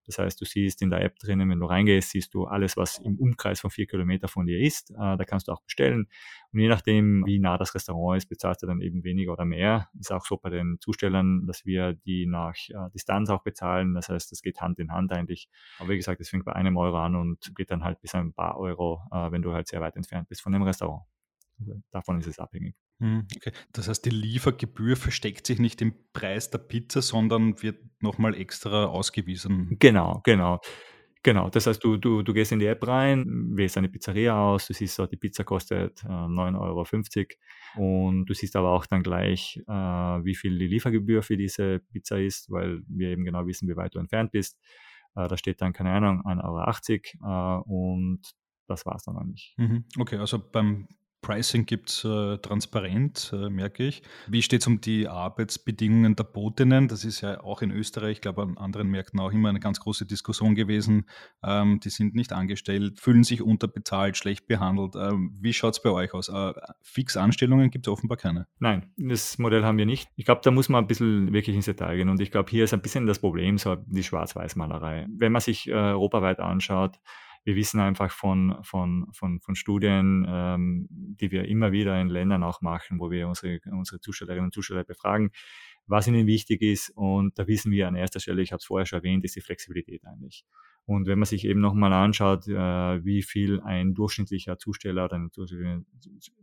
Das 0.06 0.20
heißt, 0.20 0.40
du 0.40 0.46
siehst 0.46 0.82
in 0.82 0.90
der 0.90 1.02
App 1.02 1.20
drinnen, 1.20 1.50
wenn 1.50 1.60
du 1.60 1.66
reingehst, 1.66 2.12
siehst 2.12 2.34
du 2.34 2.46
alles, 2.46 2.78
was 2.78 2.98
im 3.00 3.18
Umkreis 3.18 3.60
von 3.60 3.70
vier 3.70 3.88
Kilometer 3.88 4.28
von 4.28 4.46
dir 4.46 4.60
ist. 4.60 4.92
Äh, 4.92 5.18
da 5.18 5.26
kannst 5.26 5.48
du 5.48 5.52
auch 5.52 5.62
bestellen. 5.62 6.08
Und 6.54 6.60
je 6.60 6.70
nachdem, 6.70 7.26
wie 7.26 7.40
nah 7.40 7.58
das 7.58 7.76
Restaurant 7.76 8.18
ist, 8.18 8.28
bezahlst 8.28 8.64
du 8.64 8.68
dann 8.68 8.80
eben 8.82 9.04
weniger 9.04 9.34
oder 9.34 9.46
mehr. 9.46 9.90
Ist 10.00 10.12
auch 10.12 10.26
so 10.26 10.38
bei 10.38 10.50
den 10.50 10.78
Zustellern, 10.80 11.46
dass 11.46 11.66
wir 11.66 11.94
die 11.94 12.26
nach 12.26 12.56
äh, 12.70 12.90
Distanz 12.94 13.30
auch 13.30 13.44
bezahlen. 13.44 13.94
Das 13.94 14.08
heißt, 14.10 14.32
das 14.32 14.42
geht 14.42 14.62
Hand 14.62 14.80
in 14.80 14.92
Hand 14.92 15.12
eigentlich. 15.12 15.50
Aber 15.80 15.90
wie 15.90 15.98
gesagt, 15.98 16.22
es 16.22 16.30
fängt 16.30 16.46
bei 16.46 16.54
einem 16.54 16.78
Euro 16.78 16.98
an 16.98 17.16
und 17.16 17.54
geht 17.56 17.72
dann 17.72 17.84
halt 17.84 18.00
bis 18.00 18.16
ein 18.16 18.34
paar 18.34 18.58
Euro, 18.58 19.02
äh, 19.12 19.32
wenn 19.32 19.42
du 19.42 19.54
halt 19.54 19.68
sehr 19.68 19.82
weit 19.82 19.96
entfernt 19.98 20.30
bist 20.30 20.42
von 20.42 20.54
dem 20.54 20.64
Restaurant. 20.64 21.04
Also 21.60 21.82
davon 21.92 22.20
ist 22.20 22.28
es 22.28 22.40
abhängig. 22.40 22.76
Hm, 23.00 23.28
okay. 23.36 23.52
Das 23.74 23.88
heißt, 23.88 24.06
die 24.06 24.10
Liefergebühr 24.10 24.96
versteckt 24.96 25.46
sich 25.46 25.60
nicht 25.60 25.82
im 25.82 25.94
Preis 26.14 26.50
der 26.50 26.58
Pizza, 26.58 27.02
sondern 27.02 27.62
wird 27.62 27.80
nochmal 28.00 28.36
extra 28.36 28.86
ausgewiesen. 28.86 29.76
Genau, 29.80 30.22
genau. 30.24 30.60
Genau, 31.24 31.50
das 31.50 31.68
heißt, 31.68 31.84
du, 31.84 31.98
du, 31.98 32.22
du 32.22 32.34
gehst 32.34 32.54
in 32.54 32.60
die 32.60 32.68
App 32.68 32.88
rein, 32.88 33.26
wählst 33.58 33.78
eine 33.78 33.90
Pizzeria 33.90 34.40
aus, 34.40 34.68
du 34.68 34.74
siehst 34.74 34.98
die 35.12 35.18
Pizza 35.18 35.44
kostet 35.44 36.02
äh, 36.06 36.08
9,50 36.08 37.36
Euro 37.76 38.08
und 38.08 38.26
du 38.28 38.34
siehst 38.34 38.56
aber 38.56 38.72
auch 38.72 38.86
dann 38.86 39.04
gleich, 39.04 39.62
äh, 39.68 39.72
wie 39.72 40.36
viel 40.36 40.58
die 40.58 40.68
Liefergebühr 40.68 41.24
für 41.24 41.36
diese 41.36 41.80
Pizza 41.80 42.18
ist, 42.18 42.50
weil 42.50 42.82
wir 42.88 43.10
eben 43.10 43.26
genau 43.26 43.46
wissen, 43.46 43.68
wie 43.68 43.76
weit 43.76 43.96
du 43.96 44.00
entfernt 44.00 44.32
bist. 44.32 44.58
Äh, 45.16 45.28
da 45.28 45.36
steht 45.36 45.62
dann, 45.62 45.74
keine 45.74 45.92
Ahnung, 45.92 46.22
1,80 46.22 47.22
Euro 47.22 47.62
äh, 47.62 47.64
und 47.66 48.22
das 48.68 48.86
war 48.86 48.96
es 48.96 49.04
dann 49.04 49.18
eigentlich. 49.18 49.54
Mhm. 49.58 49.84
Okay, 50.00 50.18
also 50.18 50.40
beim 50.40 50.88
Pricing 51.22 51.66
gibt 51.66 51.90
es 51.90 52.04
äh, 52.04 52.38
transparent, 52.38 53.32
äh, 53.34 53.50
merke 53.50 53.84
ich. 53.84 54.04
Wie 54.28 54.42
steht 54.42 54.62
es 54.62 54.68
um 54.68 54.82
die 54.82 55.08
Arbeitsbedingungen 55.08 56.16
der 56.16 56.24
Botinnen? 56.24 56.88
Das 56.88 57.04
ist 57.04 57.22
ja 57.22 57.42
auch 57.42 57.62
in 57.62 57.72
Österreich, 57.72 58.14
ich 58.14 58.22
glaube 58.22 58.44
an 58.44 58.58
anderen 58.58 58.88
Märkten 58.90 59.20
auch 59.20 59.32
immer 59.32 59.50
eine 59.50 59.60
ganz 59.60 59.80
große 59.80 60.06
Diskussion 60.06 60.56
gewesen. 60.56 61.08
Ähm, 61.44 61.80
die 61.80 61.90
sind 61.90 62.16
nicht 62.16 62.34
angestellt, 62.34 63.00
fühlen 63.00 63.24
sich 63.24 63.42
unterbezahlt, 63.42 64.16
schlecht 64.16 64.48
behandelt. 64.48 64.96
Ähm, 64.96 65.38
wie 65.42 65.54
schaut 65.54 65.74
es 65.74 65.82
bei 65.82 65.90
euch 65.90 66.14
aus? 66.14 66.30
Äh, 66.30 66.54
Fixanstellungen 66.82 67.72
gibt 67.72 67.88
es 67.88 67.92
offenbar 67.92 68.18
keine. 68.18 68.48
Nein, 68.60 68.92
das 68.98 69.38
Modell 69.38 69.66
haben 69.66 69.78
wir 69.78 69.86
nicht. 69.86 70.10
Ich 70.16 70.26
glaube, 70.26 70.42
da 70.44 70.52
muss 70.52 70.70
man 70.70 70.84
ein 70.84 70.88
bisschen 70.88 71.34
wirklich 71.34 71.56
ins 71.56 71.66
Detail 71.66 71.98
gehen. 71.98 72.10
Und 72.10 72.22
ich 72.22 72.32
glaube, 72.32 72.50
hier 72.50 72.64
ist 72.64 72.74
ein 72.74 72.82
bisschen 72.82 73.08
das 73.08 73.20
Problem, 73.20 73.58
so 73.58 73.76
die 73.76 74.04
Schwarz-Weiß-Malerei. 74.04 75.08
Wenn 75.10 75.32
man 75.32 75.42
sich 75.42 75.68
äh, 75.68 75.74
europaweit 75.74 76.40
anschaut, 76.40 77.00
wir 77.48 77.56
wissen 77.56 77.80
einfach 77.80 78.12
von, 78.12 78.58
von, 78.62 79.08
von, 79.14 79.40
von 79.40 79.56
Studien, 79.56 80.28
ähm, 80.28 80.86
die 80.90 81.32
wir 81.32 81.48
immer 81.48 81.72
wieder 81.72 82.00
in 82.00 82.10
Ländern 82.10 82.44
auch 82.44 82.60
machen, 82.60 83.00
wo 83.00 83.10
wir 83.10 83.26
unsere, 83.26 83.62
unsere 83.72 84.02
Zustellerinnen 84.02 84.48
und 84.48 84.54
Zusteller 84.54 84.84
befragen, 84.84 85.32
was 85.86 86.10
ihnen 86.10 86.28
wichtig 86.28 86.62
ist. 86.62 86.90
Und 86.90 87.40
da 87.40 87.48
wissen 87.48 87.72
wir 87.72 87.88
an 87.88 87.96
erster 87.96 88.20
Stelle, 88.20 88.42
ich 88.42 88.52
habe 88.52 88.58
es 88.58 88.66
vorher 88.66 88.86
schon 88.86 89.00
erwähnt, 89.00 89.24
ist 89.24 89.38
die 89.38 89.42
Flexibilität 89.42 90.04
eigentlich. 90.06 90.44
Und 90.84 91.08
wenn 91.08 91.20
man 91.20 91.26
sich 91.26 91.46
eben 91.46 91.62
nochmal 91.62 91.94
anschaut, 91.94 92.50
äh, 92.50 93.06
wie 93.06 93.24
viel 93.24 93.62
ein 93.62 93.94
durchschnittlicher 93.94 94.58
Zusteller 94.58 95.06
oder 95.06 95.16
eine 95.16 95.30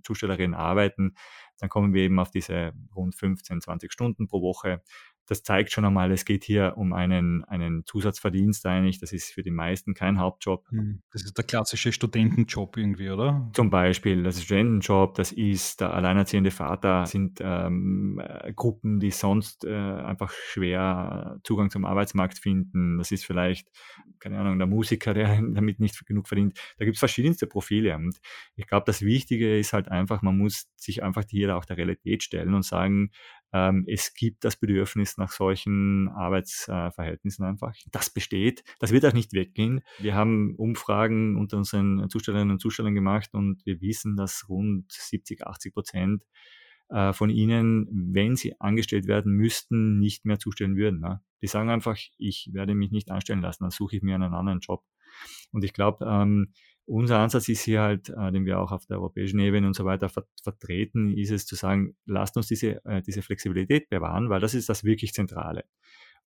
Zustellerin 0.02 0.54
arbeiten, 0.54 1.16
dann 1.58 1.68
kommen 1.68 1.92
wir 1.92 2.04
eben 2.04 2.18
auf 2.18 2.30
diese 2.30 2.73
rund 2.96 3.14
15, 3.14 3.61
20 3.61 3.92
Stunden 3.92 4.26
pro 4.26 4.40
Woche 4.40 4.82
das 5.26 5.43
zeigt 5.43 5.73
schon 5.73 5.85
einmal, 5.85 6.12
es 6.12 6.25
geht 6.25 6.45
hier 6.45 6.75
um 6.76 6.93
einen, 6.93 7.45
einen 7.45 7.85
Zusatzverdienst 7.87 8.66
eigentlich. 8.66 8.99
Das 8.99 9.12
ist 9.12 9.33
für 9.33 9.43
die 9.43 9.50
meisten 9.50 9.95
kein 9.95 10.19
Hauptjob. 10.19 10.69
Hm, 10.69 11.02
das 11.12 11.25
ist 11.25 11.37
der 11.37 11.45
klassische 11.45 11.93
Studentenjob 11.93 12.76
irgendwie, 12.76 13.11
oder? 13.11 13.50
Zum 13.54 13.71
Beispiel, 13.71 14.23
das 14.23 14.37
ist 14.37 14.45
Studentenjob, 14.45 15.14
das 15.14 15.33
ist 15.33 15.81
der 15.81 15.95
alleinerziehende 15.95 16.50
Vater, 16.50 17.07
sind 17.07 17.40
ähm, 17.43 18.21
äh, 18.23 18.52
Gruppen, 18.52 19.00
die 19.00 19.11
sonst 19.11 19.64
äh, 19.64 19.73
einfach 19.73 20.31
schwer 20.31 21.38
Zugang 21.43 21.71
zum 21.71 21.87
Arbeitsmarkt 21.87 22.38
finden. 22.38 22.99
Das 22.99 23.11
ist 23.11 23.25
vielleicht, 23.25 23.69
keine 24.19 24.38
Ahnung, 24.38 24.59
der 24.59 24.66
Musiker, 24.66 25.14
der 25.14 25.40
damit 25.54 25.81
nicht 25.81 26.04
genug 26.07 26.28
verdient. 26.28 26.59
Da 26.78 26.85
gibt 26.85 26.97
es 26.97 27.00
verschiedenste 27.00 27.47
Profile. 27.47 27.97
Und 27.97 28.19
ich 28.57 28.66
glaube, 28.66 28.85
das 28.87 29.00
Wichtige 29.00 29.59
ist 29.59 29.73
halt 29.73 29.88
einfach, 29.88 30.21
man 30.21 30.37
muss 30.37 30.69
sich 30.76 31.02
einfach 31.02 31.25
hier 31.28 31.57
auch 31.57 31.64
der 31.64 31.78
Realität 31.78 32.23
stellen 32.23 32.52
und 32.52 32.64
sagen, 32.64 33.11
ähm, 33.54 33.84
es 33.87 34.14
gibt 34.14 34.44
das 34.44 34.56
Bedürfnis 34.56 35.16
nach 35.16 35.30
solchen 35.30 36.08
Arbeitsverhältnissen 36.08 37.44
einfach. 37.44 37.73
Das 37.92 38.11
besteht. 38.11 38.64
Das 38.80 38.90
wird 38.90 39.06
auch 39.06 39.12
nicht 39.12 39.32
weggehen. 39.32 39.82
Wir 40.00 40.16
haben 40.16 40.56
Umfragen 40.56 41.37
unter 41.37 41.58
unseren 41.58 42.11
Zustellerinnen 42.11 42.50
und 42.50 42.58
Zustellern 42.58 42.96
gemacht 42.96 43.32
und 43.32 43.64
wir 43.64 43.80
wissen, 43.80 44.16
dass 44.16 44.49
rund 44.49 44.90
70, 44.90 45.46
80 45.46 45.73
Prozent 45.73 46.25
äh, 46.88 47.12
von 47.12 47.30
ihnen, 47.30 47.87
wenn 48.12 48.34
sie 48.34 48.61
angestellt 48.61 49.06
werden 49.06 49.32
müssten, 49.32 50.00
nicht 50.00 50.25
mehr 50.25 50.40
zustellen 50.40 50.76
würden. 50.76 50.99
Ne? 50.99 51.23
Die 51.40 51.46
sagen 51.46 51.70
einfach, 51.70 51.96
ich 52.18 52.50
werde 52.52 52.75
mich 52.75 52.90
nicht 52.90 53.12
anstellen 53.12 53.40
lassen, 53.40 53.62
dann 53.62 53.70
suche 53.70 53.96
ich 53.96 54.02
mir 54.02 54.16
einen 54.16 54.34
anderen 54.34 54.58
Job. 54.58 54.82
Und 55.52 55.62
ich 55.62 55.73
glaube, 55.73 56.04
ähm, 56.04 56.52
unser 56.87 57.19
Ansatz 57.19 57.49
ist 57.49 57.62
hier 57.62 57.83
halt, 57.83 58.11
äh, 58.11 58.33
den 58.33 58.45
wir 58.45 58.61
auch 58.61 58.73
auf 58.73 58.87
der 58.87 58.99
europäischen 58.99 59.41
Ebene 59.41 59.67
und 59.67 59.75
so 59.75 59.85
weiter 59.85 60.09
ver 60.09 60.25
vertreten, 60.43 61.17
ist 61.17 61.31
es 61.31 61.47
zu 61.47 61.55
sagen, 61.55 61.97
lasst 62.07 62.37
uns 62.37 62.49
diese, 62.49 62.85
äh, 62.85 63.03
diese 63.03 63.23
Flexibilität 63.23 63.88
bewahren, 63.88 64.29
weil 64.31 64.41
das 64.41 64.55
ist 64.55 64.69
das 64.69 64.85
wirklich 64.85 65.12
Zentrale. 65.14 65.64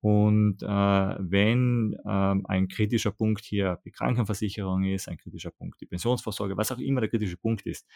Und 0.02 0.62
äh, 0.62 0.68
wenn 0.68 1.98
ähm, 2.08 2.46
ein 2.46 2.68
kritischer 2.68 3.12
Punkt 3.12 3.44
hier 3.44 3.80
die 3.86 3.92
Krankenversicherung 3.92 4.84
ist, 4.84 5.08
ein 5.10 5.18
kritischer 5.18 5.52
Punkt 5.52 5.82
die 5.82 5.88
Pensionsvorsorge, 5.88 6.56
was 6.58 6.72
auch 6.72 6.78
immer 6.78 7.02
der 7.02 7.10
kritische 7.10 7.38
Punkt 7.38 7.66
ist, 7.66 7.88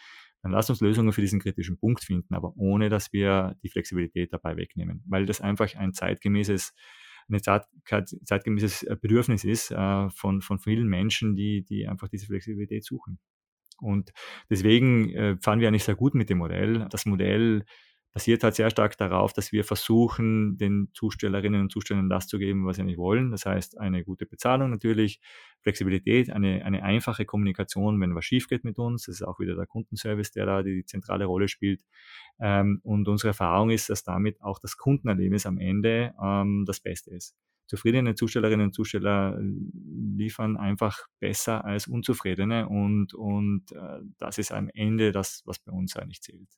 dann 0.42 0.50
lasst 0.52 0.70
uns 0.70 0.80
Lösungen 0.80 1.12
für 1.12 1.20
diesen 1.20 1.40
kritischen 1.40 1.78
Punkt 1.78 2.02
finden, 2.02 2.34
aber 2.34 2.52
ohne 2.56 2.88
dass 2.88 3.12
wir 3.12 3.54
die 3.62 3.68
Flexibilität 3.68 4.32
dabei 4.32 4.56
wegnehmen, 4.56 5.04
weil 5.06 5.24
das 5.24 5.40
einfach 5.40 5.72
ein 5.76 5.92
zeitgemäßes 5.92 6.74
ein 7.30 7.42
Zeit, 7.42 7.64
zeitgemäßes 8.24 8.84
äh, 8.84 8.96
Bedürfnis 9.00 9.44
ist 9.44 9.70
äh, 9.70 10.10
von, 10.10 10.42
von 10.42 10.58
vielen 10.58 10.88
Menschen, 10.88 11.36
die, 11.36 11.62
die 11.62 11.86
einfach 11.86 12.08
diese 12.08 12.26
Flexibilität 12.26 12.84
suchen. 12.84 13.18
Und 13.80 14.10
deswegen 14.50 15.10
äh, 15.10 15.36
fahren 15.40 15.60
wir 15.60 15.68
eigentlich 15.68 15.84
sehr 15.84 15.94
gut 15.94 16.14
mit 16.14 16.28
dem 16.28 16.38
Modell. 16.38 16.86
Das 16.90 17.06
Modell 17.06 17.64
basiert 18.12 18.42
halt 18.42 18.54
sehr 18.54 18.70
stark 18.70 18.96
darauf, 18.96 19.32
dass 19.32 19.52
wir 19.52 19.64
versuchen, 19.64 20.56
den 20.58 20.88
Zustellerinnen 20.94 21.60
und 21.60 21.70
Zustellern 21.70 22.08
das 22.08 22.26
zu 22.26 22.38
geben, 22.38 22.66
was 22.66 22.76
sie 22.76 22.82
nicht 22.82 22.98
wollen. 22.98 23.30
Das 23.30 23.46
heißt, 23.46 23.78
eine 23.78 24.04
gute 24.04 24.26
Bezahlung 24.26 24.70
natürlich, 24.70 25.20
Flexibilität, 25.62 26.30
eine, 26.30 26.64
eine 26.64 26.82
einfache 26.82 27.24
Kommunikation, 27.24 28.00
wenn 28.00 28.14
was 28.14 28.24
schief 28.24 28.48
geht 28.48 28.64
mit 28.64 28.78
uns. 28.78 29.04
Das 29.06 29.16
ist 29.16 29.22
auch 29.22 29.38
wieder 29.38 29.54
der 29.54 29.66
Kundenservice, 29.66 30.32
der 30.32 30.46
da 30.46 30.62
die 30.62 30.84
zentrale 30.84 31.26
Rolle 31.26 31.48
spielt. 31.48 31.82
Ähm, 32.40 32.80
und 32.82 33.06
unsere 33.06 33.28
Erfahrung 33.28 33.70
ist, 33.70 33.90
dass 33.90 34.02
damit 34.02 34.40
auch 34.42 34.58
das 34.58 34.76
Kundenerlebnis 34.76 35.46
am 35.46 35.58
Ende 35.58 36.12
ähm, 36.20 36.64
das 36.66 36.80
Beste 36.80 37.10
ist. 37.10 37.36
Zufriedene 37.66 38.16
Zustellerinnen 38.16 38.66
und 38.66 38.74
Zusteller 38.74 39.38
äh, 39.38 39.44
liefern 40.16 40.56
einfach 40.56 41.06
besser 41.20 41.64
als 41.64 41.86
unzufriedene 41.86 42.68
und, 42.68 43.14
und 43.14 43.70
äh, 43.70 44.00
das 44.18 44.38
ist 44.38 44.50
am 44.50 44.68
Ende 44.74 45.12
das, 45.12 45.42
was 45.44 45.60
bei 45.60 45.70
uns 45.70 45.94
eigentlich 45.96 46.22
zählt. 46.22 46.48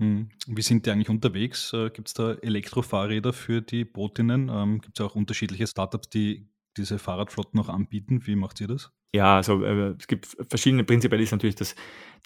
Hm. 0.00 0.30
Wie 0.46 0.62
sind 0.62 0.86
die 0.86 0.90
eigentlich 0.90 1.10
unterwegs? 1.10 1.74
Äh, 1.74 1.90
Gibt 1.90 2.08
es 2.08 2.14
da 2.14 2.32
Elektrofahrräder 2.32 3.34
für 3.34 3.60
die 3.60 3.84
Bootinnen? 3.84 4.48
Ähm, 4.48 4.80
Gibt 4.80 4.98
es 4.98 5.04
auch 5.04 5.14
unterschiedliche 5.14 5.66
Startups, 5.66 6.08
die 6.08 6.48
diese 6.78 6.98
Fahrradflotten 6.98 7.58
noch 7.58 7.68
anbieten? 7.68 8.26
Wie 8.26 8.34
macht 8.34 8.62
ihr 8.62 8.68
das? 8.68 8.90
Ja, 9.12 9.36
also 9.36 9.62
äh, 9.62 9.96
es 9.98 10.06
gibt 10.06 10.26
verschiedene, 10.48 10.84
prinzipiell 10.84 11.20
ist 11.20 11.32
natürlich 11.32 11.56
das, 11.56 11.74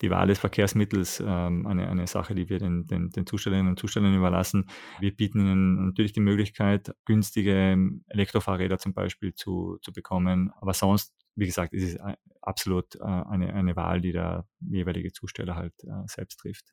die 0.03 0.11
Wahl 0.11 0.29
des 0.29 0.39
Verkehrsmittels 0.39 1.19
ähm, 1.27 1.67
eine, 1.67 1.89
eine 1.89 2.07
Sache, 2.07 2.37
die 2.37 2.49
wir 2.49 2.61
den, 2.61 2.87
den, 2.87 3.11
den 3.11 3.27
Zustellerinnen 3.27 3.71
und 3.71 3.81
Zustellern 3.81 4.15
überlassen. 4.15 4.71
Wir 5.01 5.17
bieten 5.17 5.41
ihnen 5.41 5.87
natürlich 5.87 6.13
die 6.13 6.21
Möglichkeit, 6.21 6.95
günstige 7.07 7.77
Elektrofahrräder 8.07 8.79
zum 8.79 8.95
Beispiel 8.95 9.35
zu, 9.35 9.79
zu 9.81 9.93
bekommen, 9.93 10.53
aber 10.61 10.75
sonst 10.75 11.13
wie 11.37 11.47
gesagt, 11.47 11.75
es 11.75 11.83
ist 11.83 11.97
äh, 11.97 12.17
absolut 12.43 12.97
äh, 12.97 13.03
eine, 13.03 13.53
eine 13.55 13.77
Wahl, 13.77 14.01
die 14.01 14.13
der 14.13 14.47
jeweilige 14.61 15.13
Zusteller 15.13 15.57
halt 15.57 15.75
äh, 15.85 16.07
selbst 16.07 16.41
trifft. 16.41 16.67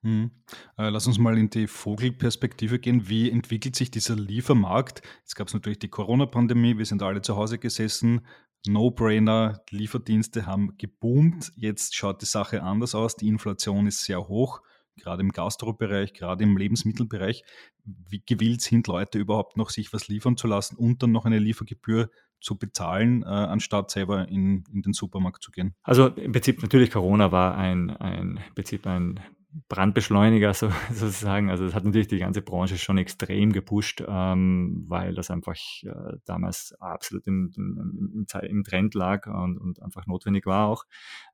Äh, 0.78 0.90
lass 0.90 1.08
uns 1.08 1.18
mal 1.18 1.38
in 1.38 1.50
die 1.50 1.68
Vogelperspektive 1.68 2.80
gehen. 2.80 3.08
Wie 3.10 3.32
entwickelt 3.32 3.76
sich 3.76 3.92
dieser 3.92 4.16
Liefermarkt? 4.16 5.02
Jetzt 5.20 5.36
gab 5.36 5.48
es 5.48 5.54
natürlich 5.54 5.80
die 5.80 5.90
Corona-Pandemie, 5.90 6.78
wir 6.78 6.86
sind 6.86 7.02
alle 7.02 7.22
zu 7.22 7.36
Hause 7.36 7.58
gesessen. 7.58 8.26
No-Brainer, 8.68 9.64
Lieferdienste 9.72 10.46
haben 10.46 10.78
geboomt. 10.78 11.52
Jetzt 11.56 11.96
schaut 11.96 12.22
die 12.22 12.28
Sache 12.28 12.62
anders 12.62 12.94
aus. 12.94 13.16
Die 13.16 13.28
Inflation 13.28 13.88
ist 13.88 14.04
sehr 14.04 14.28
hoch. 14.28 14.62
gerade 14.98 15.22
im 15.22 15.32
Gastrobereich, 15.32 16.14
gerade 16.14 16.44
im 16.44 16.58
Lebensmittelbereich. 16.58 17.44
Wie 17.86 18.22
gewillt 18.24 18.62
sind 18.62 18.86
Leute 18.88 19.18
überhaupt 19.18 19.58
noch, 19.58 19.72
sich 19.72 19.94
was 19.94 20.08
liefern 20.10 20.38
zu 20.38 20.48
lassen 20.48 20.76
und 20.76 21.02
dann 21.02 21.12
noch 21.12 21.26
eine 21.26 21.40
Liefergebühr 21.40 22.12
zu 22.42 22.58
bezahlen, 22.58 23.24
äh, 23.24 23.28
anstatt 23.28 23.92
selber 23.92 24.28
in, 24.28 24.64
in 24.74 24.82
den 24.82 24.94
Supermarkt 24.94 25.44
zu 25.44 25.52
gehen? 25.52 25.76
Also 25.84 26.08
im 26.08 26.32
Prinzip 26.32 26.62
natürlich 26.62 26.92
Corona 26.92 27.32
war 27.32 27.58
ein, 27.58 27.90
ein 27.92 28.40
im 28.48 28.56
Prinzip 28.56 28.86
ein 28.88 29.20
Brandbeschleuniger 29.68 30.54
so, 30.54 30.70
sozusagen. 30.94 31.50
Also 31.50 31.66
das 31.66 31.76
hat 31.76 31.84
natürlich 31.84 32.08
die 32.08 32.20
ganze 32.20 32.42
Branche 32.42 32.78
schon 32.78 32.98
extrem 32.98 33.52
gepusht, 33.52 34.04
ähm, 34.08 34.86
weil 34.88 35.14
das 35.14 35.30
einfach 35.30 35.56
äh, 35.84 36.18
damals 36.26 36.74
absolut 36.80 37.28
im, 37.28 37.52
im, 37.56 38.26
im, 38.42 38.64
Trend 38.64 38.94
lag 38.94 39.28
und, 39.28 39.58
und 39.58 39.82
einfach 39.82 40.08
notwendig 40.08 40.46
war 40.46 40.68
auch. 40.68 40.86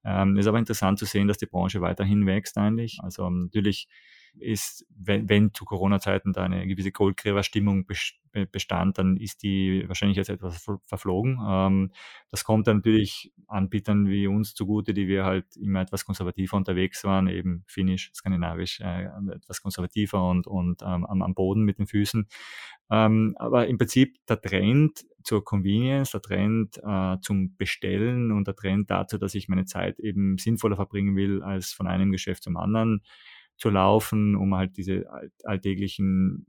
Ähm, 0.03 0.37
ist 0.37 0.47
aber 0.47 0.59
interessant 0.59 0.99
zu 0.99 1.05
sehen, 1.05 1.27
dass 1.27 1.37
die 1.37 1.45
Branche 1.45 1.81
weiterhin 1.81 2.25
wächst 2.25 2.57
eigentlich. 2.57 2.99
Also 3.01 3.29
natürlich 3.29 3.87
ist, 4.39 4.85
wenn, 4.95 5.29
wenn 5.29 5.53
zu 5.53 5.65
Corona-Zeiten 5.65 6.33
da 6.33 6.43
eine 6.43 6.67
gewisse 6.67 6.91
Goldgräber-Stimmung 6.91 7.85
bestand, 8.51 8.97
dann 8.97 9.17
ist 9.17 9.43
die 9.43 9.83
wahrscheinlich 9.87 10.17
jetzt 10.17 10.29
etwas 10.29 10.65
verflogen. 10.85 11.39
Ähm, 11.45 11.91
das 12.29 12.43
kommt 12.43 12.67
dann 12.67 12.77
natürlich 12.77 13.31
Anbietern 13.47 14.07
wie 14.07 14.27
uns 14.27 14.53
zugute, 14.53 14.93
die 14.93 15.07
wir 15.07 15.23
halt 15.23 15.55
immer 15.55 15.81
etwas 15.81 16.05
konservativer 16.05 16.57
unterwegs 16.57 17.03
waren, 17.03 17.27
eben 17.27 17.63
finnisch, 17.67 18.11
skandinavisch, 18.13 18.81
äh, 18.81 19.09
etwas 19.33 19.61
konservativer 19.61 20.29
und, 20.29 20.47
und 20.47 20.81
ähm, 20.81 21.05
am, 21.05 21.21
am 21.21 21.33
Boden 21.33 21.63
mit 21.63 21.79
den 21.79 21.87
Füßen. 21.87 22.27
Ähm, 22.89 23.35
aber 23.37 23.67
im 23.67 23.77
Prinzip 23.77 24.17
der 24.27 24.41
Trend 24.41 25.05
zur 25.23 25.43
Convenience, 25.43 26.11
der 26.11 26.21
Trend 26.21 26.77
äh, 26.83 27.17
zum 27.21 27.55
Bestellen 27.57 28.31
und 28.31 28.47
der 28.47 28.55
Trend 28.55 28.89
dazu, 28.89 29.17
dass 29.17 29.35
ich 29.35 29.49
meine 29.49 29.65
Zeit 29.65 29.99
eben 29.99 30.37
sinnvoller 30.37 30.77
verbringen 30.77 31.15
will, 31.15 31.43
als 31.43 31.73
von 31.73 31.87
einem 31.87 32.11
Geschäft 32.11 32.43
zum 32.43 32.55
anderen, 32.55 33.01
zu 33.57 33.69
laufen, 33.69 34.35
um 34.35 34.55
halt 34.55 34.77
diese 34.77 35.09
alltäglichen 35.43 36.45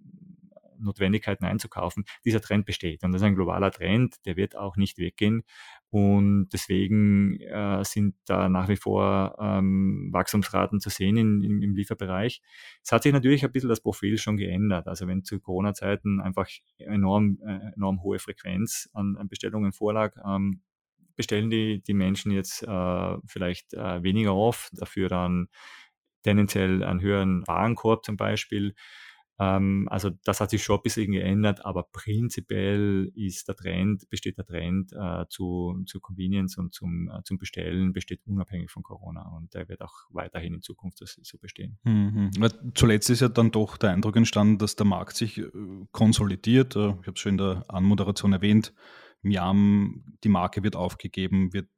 Notwendigkeiten 0.81 1.45
einzukaufen. 1.45 2.05
Dieser 2.25 2.41
Trend 2.41 2.67
besteht 2.67 3.03
und 3.03 3.13
das 3.13 3.21
ist 3.21 3.27
ein 3.27 3.35
globaler 3.35 3.71
Trend, 3.71 4.17
der 4.27 4.37
wird 4.37 4.57
auch 4.57 4.77
nicht 4.77 4.99
weggehen 4.99 5.43
und 5.91 6.49
deswegen 6.53 7.41
äh, 7.41 7.83
sind 7.85 8.15
da 8.27 8.49
nach 8.49 8.69
wie 8.69 8.77
vor 8.77 9.37
ähm, 9.41 10.09
Wachstumsraten 10.13 10.81
zu 10.81 10.91
sehen 10.91 11.17
in, 11.17 11.43
in, 11.43 11.63
im 11.63 11.75
Lieferbereich. 11.75 12.43
Es 12.83 12.93
hat 12.93 13.03
sich 13.03 13.13
natürlich 13.13 13.45
ein 13.45 13.53
bisschen 13.53 13.71
das 13.71 13.81
Profil 13.81 14.19
schon 14.19 14.37
geändert. 14.37 14.87
Also 14.87 15.07
wenn 15.07 15.25
zu 15.25 15.41
Corona-Zeiten 15.41 16.21
einfach 16.21 16.49
enorm, 16.79 17.39
äh, 17.45 17.73
enorm 17.75 18.03
hohe 18.03 18.19
Frequenz 18.19 18.89
an, 18.93 19.17
an 19.17 19.29
Bestellungen 19.29 19.73
vorlag, 19.73 20.15
ähm, 20.25 20.61
bestellen 21.17 21.51
die, 21.51 21.83
die 21.83 21.95
Menschen 21.95 22.33
jetzt 22.33 22.63
äh, 22.63 23.17
vielleicht 23.27 23.75
äh, 23.75 24.03
weniger 24.03 24.37
oft, 24.37 24.71
dafür 24.73 25.09
dann 25.09 25.49
tendenziell 26.23 26.83
einen 26.83 27.01
höheren 27.01 27.47
Warenkorb 27.47 28.05
zum 28.05 28.17
Beispiel. 28.17 28.75
Ähm, 29.41 29.87
also 29.91 30.11
das 30.25 30.41
hat 30.41 30.51
sich 30.51 30.63
schon 30.63 30.77
ein 30.77 30.83
bisschen 30.83 31.13
geändert, 31.13 31.65
aber 31.65 31.85
prinzipiell 31.93 33.13
ist 33.15 33.49
der 33.49 33.55
Trend, 33.55 34.09
besteht 34.11 34.37
der 34.37 34.45
Trend 34.45 34.93
äh, 34.93 35.27
zu, 35.29 35.81
zu 35.87 36.01
Convenience 36.01 36.59
und 36.59 36.75
zum, 36.75 37.09
äh, 37.09 37.23
zum 37.23 37.39
Bestellen 37.39 37.93
besteht 37.93 38.21
unabhängig 38.27 38.71
von 38.71 38.83
Corona 38.83 39.23
und 39.37 39.55
der 39.55 39.69
wird 39.69 39.81
auch 39.83 39.95
weiterhin 40.11 40.55
in 40.55 40.63
Zukunft 40.63 40.99
so 40.99 41.39
bestehen. 41.39 41.79
Mhm. 41.85 42.31
Zuletzt 42.75 43.11
ist 43.11 43.21
ja 43.21 43.29
dann 43.29 43.53
doch 43.53 43.77
der 43.77 43.91
Eindruck 43.91 44.17
entstanden, 44.17 44.59
dass 44.59 44.75
der 44.77 44.87
Markt 44.87 45.17
sich 45.17 45.39
äh, 45.39 45.51
konsolidiert. 45.93 46.75
Äh, 46.75 46.89
ich 47.01 47.07
habe 47.07 47.13
es 47.15 47.21
schon 47.21 47.33
in 47.33 47.39
der 47.39 47.65
Anmoderation 47.69 48.33
erwähnt. 48.33 48.75
Miam, 49.23 50.05
die 50.25 50.29
Marke 50.29 50.63
wird 50.63 50.77
aufgegeben, 50.77 51.53
wird 51.53 51.69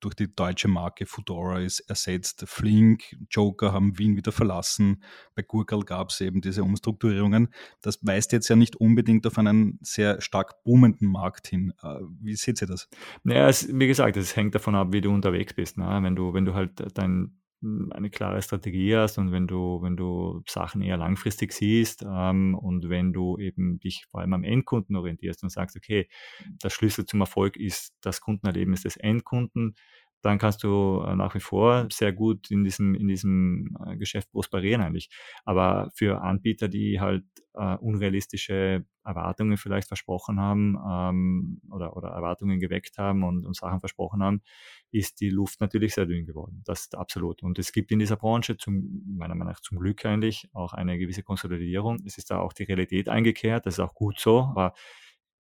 durch 0.00 0.14
die 0.14 0.34
deutsche 0.34 0.68
Marke 0.68 1.06
Fedora 1.06 1.60
ist 1.60 1.80
ersetzt. 1.80 2.44
Flink, 2.46 3.16
Joker 3.30 3.72
haben 3.72 3.98
Wien 3.98 4.16
wieder 4.16 4.32
verlassen. 4.32 5.02
Bei 5.34 5.42
Gurkel 5.42 5.82
gab 5.82 6.10
es 6.10 6.20
eben 6.20 6.40
diese 6.40 6.62
Umstrukturierungen. 6.62 7.48
Das 7.82 7.98
weist 8.02 8.32
jetzt 8.32 8.48
ja 8.48 8.56
nicht 8.56 8.76
unbedingt 8.76 9.26
auf 9.26 9.38
einen 9.38 9.78
sehr 9.82 10.20
stark 10.20 10.62
boomenden 10.62 11.08
Markt 11.08 11.48
hin. 11.48 11.72
Äh, 11.82 12.00
wie 12.20 12.36
seht 12.36 12.60
ihr 12.62 12.68
das? 12.68 12.88
Naja, 13.24 13.48
es, 13.48 13.68
wie 13.72 13.86
gesagt, 13.86 14.16
es 14.16 14.36
hängt 14.36 14.54
davon 14.54 14.74
ab, 14.74 14.88
wie 14.92 15.00
du 15.00 15.10
unterwegs 15.10 15.54
bist. 15.54 15.78
Ne? 15.78 15.98
Wenn 16.02 16.14
du, 16.14 16.32
wenn 16.32 16.44
du 16.44 16.54
halt 16.54 16.72
dein 16.94 17.39
eine 17.62 18.08
klare 18.08 18.40
Strategie 18.40 18.96
hast 18.96 19.18
und 19.18 19.32
wenn 19.32 19.46
du, 19.46 19.82
wenn 19.82 19.96
du 19.96 20.42
Sachen 20.46 20.80
eher 20.80 20.96
langfristig 20.96 21.52
siehst 21.52 22.04
ähm, 22.06 22.54
und 22.54 22.88
wenn 22.88 23.12
du 23.12 23.38
eben 23.38 23.78
dich 23.80 24.06
vor 24.10 24.20
allem 24.20 24.32
am 24.32 24.44
Endkunden 24.44 24.96
orientierst 24.96 25.42
und 25.42 25.50
sagst, 25.50 25.76
okay, 25.76 26.08
der 26.62 26.70
Schlüssel 26.70 27.04
zum 27.04 27.20
Erfolg 27.20 27.56
ist 27.56 27.94
das 28.00 28.20
Kundenerlebnis 28.20 28.82
des 28.82 28.96
Endkunden, 28.96 29.74
dann 30.22 30.38
kannst 30.38 30.62
du 30.62 31.02
äh, 31.06 31.14
nach 31.16 31.34
wie 31.34 31.40
vor 31.40 31.86
sehr 31.90 32.12
gut 32.12 32.50
in 32.50 32.64
diesem, 32.64 32.94
in 32.94 33.08
diesem 33.08 33.76
äh, 33.86 33.96
Geschäft 33.96 34.30
prosperieren 34.30 34.82
eigentlich. 34.82 35.10
Aber 35.44 35.90
für 35.94 36.20
Anbieter, 36.22 36.68
die 36.68 37.00
halt 37.00 37.24
äh, 37.54 37.76
unrealistische 37.76 38.84
Erwartungen 39.04 39.56
vielleicht 39.56 39.88
versprochen 39.88 40.38
haben 40.38 40.78
ähm, 40.88 41.60
oder, 41.70 41.96
oder 41.96 42.08
Erwartungen 42.08 42.60
geweckt 42.60 42.98
haben 42.98 43.24
und, 43.24 43.46
und 43.46 43.56
Sachen 43.56 43.80
versprochen 43.80 44.22
haben, 44.22 44.42
ist 44.90 45.20
die 45.20 45.30
Luft 45.30 45.60
natürlich 45.60 45.94
sehr 45.94 46.06
dünn 46.06 46.26
geworden. 46.26 46.62
Das 46.64 46.82
ist 46.82 46.96
absolut. 46.96 47.42
Und 47.42 47.58
es 47.58 47.72
gibt 47.72 47.90
in 47.92 47.98
dieser 47.98 48.16
Branche 48.16 48.56
zum, 48.56 49.02
meiner 49.06 49.34
Meinung 49.34 49.52
nach 49.52 49.60
zum 49.60 49.78
Glück 49.78 50.04
eigentlich 50.04 50.48
auch 50.52 50.72
eine 50.74 50.98
gewisse 50.98 51.22
Konsolidierung. 51.22 51.98
Es 52.06 52.18
ist 52.18 52.30
da 52.30 52.40
auch 52.40 52.52
die 52.52 52.64
Realität 52.64 53.08
eingekehrt, 53.08 53.66
das 53.66 53.74
ist 53.74 53.80
auch 53.80 53.94
gut 53.94 54.18
so, 54.20 54.40
aber 54.40 54.74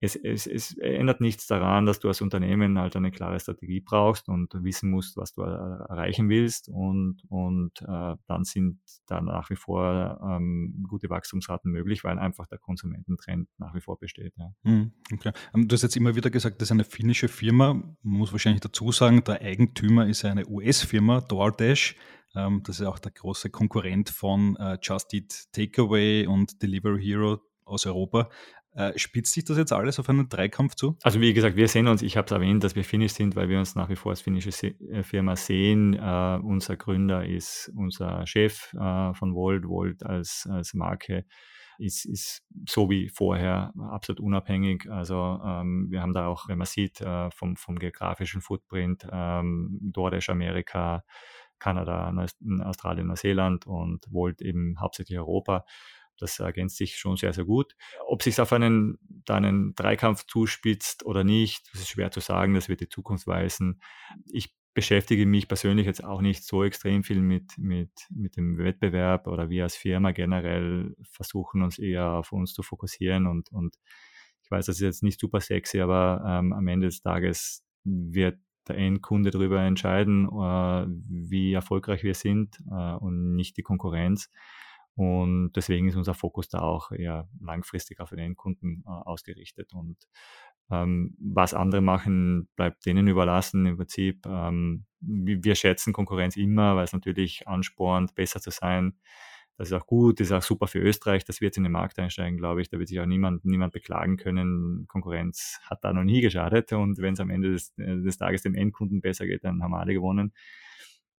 es, 0.01 0.15
es, 0.15 0.47
es 0.47 0.77
ändert 0.77 1.19
nichts 1.19 1.47
daran, 1.47 1.85
dass 1.85 1.99
du 1.99 2.07
als 2.07 2.21
Unternehmen 2.21 2.79
halt 2.79 2.95
eine 2.95 3.11
klare 3.11 3.39
Strategie 3.39 3.81
brauchst 3.81 4.29
und 4.29 4.53
wissen 4.63 4.89
musst, 4.89 5.17
was 5.17 5.33
du 5.33 5.41
erreichen 5.41 6.29
willst 6.29 6.69
und, 6.69 7.21
und 7.27 7.81
äh, 7.81 8.15
dann 8.25 8.43
sind 8.45 8.79
da 9.07 9.19
nach 9.21 9.49
wie 9.49 9.57
vor 9.57 10.19
ähm, 10.23 10.85
gute 10.87 11.09
Wachstumsraten 11.09 11.71
möglich, 11.71 12.03
weil 12.03 12.17
einfach 12.17 12.47
der 12.47 12.59
Konsumententrend 12.59 13.49
nach 13.57 13.75
wie 13.75 13.81
vor 13.81 13.99
besteht. 13.99 14.33
Ja. 14.37 14.53
Hm, 14.63 14.93
okay. 15.13 15.31
Ähm, 15.53 15.67
du 15.67 15.73
hast 15.73 15.83
jetzt 15.83 15.97
immer 15.97 16.15
wieder 16.15 16.29
gesagt, 16.29 16.61
das 16.61 16.67
ist 16.67 16.71
eine 16.71 16.85
finnische 16.85 17.27
Firma. 17.27 17.73
Man 17.73 17.97
muss 18.01 18.31
wahrscheinlich 18.31 18.61
dazu 18.61 18.91
sagen, 18.91 19.23
der 19.25 19.41
Eigentümer 19.41 20.07
ist 20.07 20.23
eine 20.23 20.47
US-Firma, 20.47 21.21
DoorDash. 21.21 21.95
Ähm, 22.35 22.61
das 22.63 22.79
ist 22.79 22.85
auch 22.85 22.99
der 22.99 23.11
große 23.11 23.49
Konkurrent 23.49 24.09
von 24.09 24.55
äh, 24.57 24.77
Just 24.81 25.13
Eat 25.13 25.51
Takeaway 25.51 26.25
und 26.25 26.61
Delivery 26.61 27.03
Hero 27.03 27.41
aus 27.65 27.85
Europa. 27.85 28.29
Äh, 28.73 28.97
spitzt 28.97 29.33
sich 29.33 29.45
das 29.45 29.57
jetzt 29.57 29.73
alles 29.73 29.99
auf 29.99 30.09
einen 30.09 30.29
Dreikampf 30.29 30.75
zu? 30.75 30.95
Also 31.01 31.19
wie 31.19 31.33
gesagt, 31.33 31.55
wir 31.55 31.67
sehen 31.67 31.87
uns, 31.87 32.01
ich 32.01 32.17
habe 32.17 32.25
es 32.25 32.31
erwähnt, 32.31 32.63
dass 32.63 32.75
wir 32.75 32.83
finnisch 32.83 33.13
sind, 33.13 33.35
weil 33.35 33.49
wir 33.49 33.57
uns 33.57 33.75
nach 33.75 33.89
wie 33.89 33.95
vor 33.95 34.11
als 34.11 34.21
finnische 34.21 34.51
Se 34.51 34.67
äh, 34.91 35.03
Firma 35.03 35.35
sehen. 35.35 35.95
Uh, 35.99 36.39
unser 36.43 36.77
Gründer 36.77 37.25
ist 37.25 37.71
unser 37.75 38.25
Chef 38.27 38.73
uh, 38.75 39.13
von 39.13 39.33
Volt. 39.33 39.67
Volt 39.67 40.03
als, 40.03 40.47
als 40.49 40.73
Marke 40.73 41.25
ist, 41.79 42.05
ist 42.05 42.43
so 42.67 42.89
wie 42.89 43.09
vorher 43.09 43.73
absolut 43.89 44.19
unabhängig. 44.19 44.89
Also 44.89 45.39
ähm, 45.43 45.87
wir 45.89 46.01
haben 46.01 46.13
da 46.13 46.27
auch, 46.27 46.47
wenn 46.47 46.57
man 46.57 46.67
sieht, 46.67 47.01
äh, 47.01 47.31
vom, 47.31 47.55
vom 47.55 47.79
geografischen 47.79 48.41
Footprint, 48.41 49.07
ähm, 49.11 49.79
DoorDash 49.81 50.29
Amerika, 50.29 51.03
Kanada, 51.57 52.13
Australien, 52.63 53.07
Neuseeland 53.07 53.67
und 53.67 54.05
Volt 54.09 54.41
eben 54.41 54.79
hauptsächlich 54.79 55.17
Europa. 55.17 55.65
Das 56.21 56.39
ergänzt 56.39 56.77
sich 56.77 56.97
schon 56.97 57.17
sehr, 57.17 57.33
sehr 57.33 57.45
gut. 57.45 57.75
Ob 58.07 58.23
sich 58.23 58.39
auf 58.39 58.53
einen, 58.53 58.97
einen 59.27 59.75
Dreikampf 59.75 60.25
zuspitzt 60.25 61.05
oder 61.05 61.23
nicht, 61.23 61.69
das 61.71 61.81
ist 61.81 61.89
schwer 61.89 62.11
zu 62.11 62.19
sagen, 62.19 62.53
das 62.53 62.69
wird 62.69 62.81
die 62.81 62.89
Zukunft 62.89 63.27
weisen. 63.27 63.81
Ich 64.31 64.53
beschäftige 64.73 65.25
mich 65.25 65.47
persönlich 65.47 65.85
jetzt 65.85 66.03
auch 66.03 66.21
nicht 66.21 66.43
so 66.43 66.63
extrem 66.63 67.03
viel 67.03 67.21
mit, 67.21 67.57
mit, 67.57 67.91
mit 68.09 68.37
dem 68.37 68.57
Wettbewerb 68.57 69.27
oder 69.27 69.49
wir 69.49 69.63
als 69.63 69.75
Firma 69.75 70.11
generell 70.11 70.95
versuchen 71.11 71.63
uns 71.63 71.79
eher 71.79 72.11
auf 72.11 72.31
uns 72.31 72.53
zu 72.53 72.63
fokussieren 72.63 73.27
und, 73.27 73.51
und 73.51 73.75
ich 74.41 74.51
weiß, 74.51 74.67
das 74.67 74.77
ist 74.77 74.81
jetzt 74.81 75.03
nicht 75.03 75.19
super 75.19 75.41
sexy, 75.41 75.79
aber 75.81 76.23
ähm, 76.25 76.53
am 76.53 76.67
Ende 76.67 76.87
des 76.87 77.01
Tages 77.01 77.63
wird 77.83 78.39
der 78.67 78.77
Endkunde 78.77 79.31
darüber 79.31 79.61
entscheiden, 79.61 80.25
äh, 80.27 80.85
wie 81.07 81.53
erfolgreich 81.53 82.03
wir 82.03 82.13
sind 82.13 82.57
äh, 82.71 82.93
und 82.93 83.35
nicht 83.35 83.57
die 83.57 83.63
Konkurrenz. 83.63 84.29
Und 84.99 85.53
deswegen 85.55 85.87
ist 85.87 85.95
unser 85.95 86.13
Fokus 86.13 86.49
da 86.49 86.59
auch 86.59 86.91
eher 86.91 87.29
langfristig 87.39 88.01
auf 88.01 88.09
den 88.09 88.19
Endkunden 88.19 88.83
äh, 88.85 88.89
ausgerichtet. 88.89 89.71
Und 89.71 89.95
ähm, 90.69 91.15
was 91.17 91.53
andere 91.53 91.79
machen, 91.79 92.49
bleibt 92.57 92.85
denen 92.85 93.07
überlassen. 93.07 93.65
Im 93.65 93.77
Prinzip, 93.77 94.25
ähm, 94.25 94.83
wir 94.99 95.55
schätzen 95.55 95.93
Konkurrenz 95.93 96.35
immer, 96.35 96.75
weil 96.75 96.83
es 96.83 96.91
natürlich 96.91 97.47
anspornt, 97.47 98.13
besser 98.13 98.41
zu 98.41 98.51
sein. 98.51 98.99
Das 99.55 99.69
ist 99.69 99.73
auch 99.73 99.87
gut, 99.87 100.19
das 100.19 100.27
ist 100.27 100.33
auch 100.33 100.41
super 100.41 100.67
für 100.67 100.79
Österreich, 100.79 101.23
dass 101.23 101.39
wir 101.39 101.45
jetzt 101.45 101.57
in 101.57 101.63
den 101.63 101.71
Markt 101.71 101.97
einsteigen, 101.97 102.37
glaube 102.37 102.61
ich. 102.61 102.67
Da 102.67 102.77
wird 102.77 102.89
sich 102.89 102.99
auch 102.99 103.05
niemand, 103.05 103.45
niemand 103.45 103.71
beklagen 103.71 104.17
können. 104.17 104.83
Konkurrenz 104.89 105.61
hat 105.63 105.81
da 105.85 105.93
noch 105.93 106.03
nie 106.03 106.19
geschadet 106.19 106.73
und 106.73 106.97
wenn 106.97 107.13
es 107.13 107.21
am 107.21 107.29
Ende 107.29 107.53
des, 107.53 107.73
des 107.77 108.17
Tages 108.17 108.41
dem 108.41 108.53
Endkunden 108.53 108.99
besser 108.99 109.27
geht, 109.27 109.45
dann 109.45 109.63
haben 109.63 109.73
alle 109.75 109.93
gewonnen. 109.93 110.33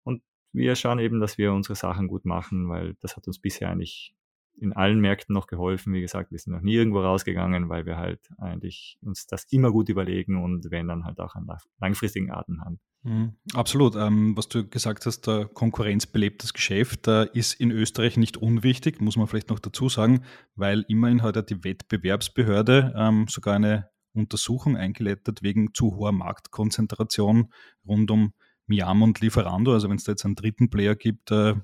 Und 0.04 0.22
wir 0.52 0.76
schauen 0.76 1.00
eben, 1.00 1.20
dass 1.20 1.38
wir 1.38 1.54
unsere 1.54 1.76
Sachen 1.76 2.08
gut 2.08 2.26
machen, 2.26 2.70
weil 2.70 2.96
das 3.02 3.16
hat 3.16 3.28
uns 3.28 3.40
bisher 3.40 3.70
eigentlich 3.70 4.16
in 4.62 4.74
allen 4.74 5.00
Märkten 5.00 5.34
noch 5.34 5.48
geholfen. 5.48 5.94
Wie 5.94 6.02
gesagt, 6.02 6.32
wir 6.32 6.40
sind 6.40 6.54
noch 6.54 6.62
nie 6.62 6.76
irgendwo 6.76 7.00
rausgegangen, 7.00 7.70
weil 7.70 7.86
wir 7.86 7.98
halt 7.98 8.20
eigentlich 8.38 8.98
uns 9.02 9.26
das 9.26 9.46
immer 9.52 9.72
gut 9.72 9.90
überlegen 9.90 10.44
und 10.44 10.70
wenn 10.70 10.88
dann 10.88 11.06
halt 11.06 11.20
auch 11.20 11.36
einen 11.36 11.48
langfristigen 11.80 12.32
Atem 12.32 12.62
haben. 12.62 12.80
Mhm, 13.04 13.36
absolut. 13.54 13.96
Ähm, 13.96 14.36
was 14.36 14.50
du 14.50 14.68
gesagt 14.68 15.06
hast, 15.06 15.28
der 15.28 15.46
konkurrenzbelebtes 15.46 16.54
Geschäft 16.54 17.08
äh, 17.08 17.28
ist 17.34 17.54
in 17.54 17.72
Österreich 17.72 18.18
nicht 18.18 18.36
unwichtig, 18.36 19.00
muss 19.00 19.16
man 19.16 19.28
vielleicht 19.28 19.50
noch 19.50 19.60
dazu 19.60 19.88
sagen, 19.88 20.24
weil 20.56 20.84
immerhin 20.90 21.22
hat 21.22 21.38
ja 21.38 21.42
die 21.42 21.64
Wettbewerbsbehörde 21.64 22.94
ähm, 22.98 23.28
sogar 23.30 23.56
eine 23.56 23.90
Untersuchung 24.14 24.76
eingeleitet 24.76 25.44
wegen 25.44 25.74
zu 25.74 25.96
hoher 25.96 26.12
Marktkonzentration 26.12 27.54
rund 27.86 28.12
um 28.12 28.34
Miam 28.70 29.02
und 29.02 29.20
Lieferando. 29.20 29.74
Also 29.74 29.90
wenn 29.90 29.98
es 29.98 30.04
da 30.04 30.12
jetzt 30.12 30.26
einen 30.26 30.36
dritten 30.36 30.70
Player 30.70 30.96
gibt, 30.96 31.32
äh, 31.32 31.56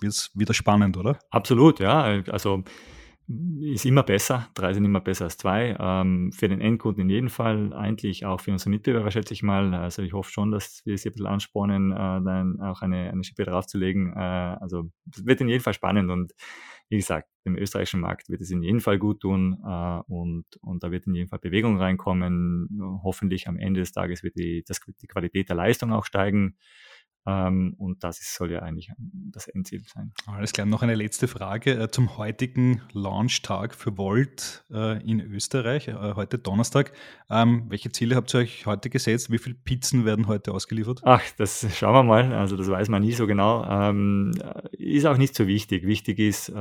wird 0.00 0.12
es 0.12 0.30
wieder 0.34 0.54
spannend, 0.54 0.96
oder? 0.96 1.18
Absolut, 1.30 1.78
ja. 1.80 2.02
Also 2.28 2.64
ist 3.26 3.86
immer 3.86 4.02
besser. 4.02 4.48
Drei 4.54 4.74
sind 4.74 4.84
immer 4.84 5.00
besser 5.00 5.24
als 5.24 5.38
zwei. 5.38 5.76
Ähm, 5.78 6.30
für 6.32 6.48
den 6.48 6.60
Endkunden 6.60 7.02
in 7.02 7.10
jedem 7.10 7.30
Fall, 7.30 7.72
eigentlich 7.72 8.26
auch 8.26 8.40
für 8.40 8.52
unsere 8.52 8.70
Mitbewerber, 8.70 9.10
schätze 9.10 9.32
ich 9.32 9.42
mal. 9.42 9.72
Also 9.74 10.02
ich 10.02 10.12
hoffe 10.12 10.30
schon, 10.30 10.50
dass 10.50 10.82
wir 10.84 10.98
sie 10.98 11.08
ein 11.08 11.12
bisschen 11.12 11.26
anspornen, 11.26 11.92
äh, 11.92 11.94
dann 11.96 12.60
auch 12.60 12.82
eine, 12.82 13.10
eine 13.10 13.24
Schippe 13.24 13.44
draufzulegen. 13.44 14.12
Äh, 14.14 14.56
also 14.60 14.90
es 15.10 15.24
wird 15.24 15.40
in 15.40 15.48
jedem 15.48 15.62
Fall 15.62 15.74
spannend 15.74 16.10
und 16.10 16.32
wie 16.90 16.96
gesagt, 16.96 17.28
im 17.44 17.56
österreichischen 17.56 18.00
Markt 18.00 18.28
wird 18.28 18.42
es 18.42 18.50
in 18.50 18.62
jedem 18.62 18.80
Fall 18.80 18.98
gut 18.98 19.20
tun 19.20 19.58
äh, 19.66 20.00
und, 20.06 20.44
und 20.60 20.82
da 20.82 20.90
wird 20.90 21.06
in 21.06 21.14
jedem 21.14 21.28
Fall 21.28 21.38
Bewegung 21.38 21.78
reinkommen. 21.78 22.68
Hoffentlich 23.02 23.48
am 23.48 23.56
Ende 23.56 23.80
des 23.80 23.92
Tages 23.92 24.22
wird 24.22 24.36
die, 24.36 24.64
das, 24.66 24.80
die 25.00 25.06
Qualität 25.06 25.48
der 25.48 25.56
Leistung 25.56 25.92
auch 25.92 26.04
steigen. 26.04 26.56
Ähm, 27.26 27.74
und 27.78 28.04
das 28.04 28.20
ist, 28.20 28.34
soll 28.34 28.52
ja 28.52 28.60
eigentlich 28.60 28.90
das 28.98 29.48
Endziel 29.48 29.82
sein. 29.86 30.12
Alles 30.26 30.52
klar. 30.52 30.66
Noch 30.66 30.82
eine 30.82 30.94
letzte 30.94 31.26
Frage 31.26 31.72
äh, 31.72 31.90
zum 31.90 32.18
heutigen 32.18 32.82
Launchtag 32.92 33.74
für 33.74 33.96
Volt 33.96 34.64
äh, 34.70 35.02
in 35.02 35.20
Österreich, 35.20 35.88
äh, 35.88 35.94
heute 35.94 36.38
Donnerstag. 36.38 36.92
Ähm, 37.30 37.64
welche 37.68 37.90
Ziele 37.90 38.16
habt 38.16 38.34
ihr 38.34 38.40
euch 38.40 38.66
heute 38.66 38.90
gesetzt? 38.90 39.30
Wie 39.30 39.38
viele 39.38 39.54
Pizzen 39.54 40.04
werden 40.04 40.26
heute 40.26 40.52
ausgeliefert? 40.52 41.00
Ach, 41.04 41.22
das 41.38 41.66
schauen 41.76 41.94
wir 41.94 42.02
mal. 42.02 42.32
Also 42.34 42.56
das 42.56 42.68
weiß 42.68 42.88
man 42.88 43.02
nie 43.02 43.12
so 43.12 43.26
genau. 43.26 43.64
Ähm, 43.64 44.32
ist 44.72 45.06
auch 45.06 45.16
nicht 45.16 45.34
so 45.34 45.46
wichtig. 45.46 45.86
Wichtig 45.86 46.18
ist, 46.18 46.52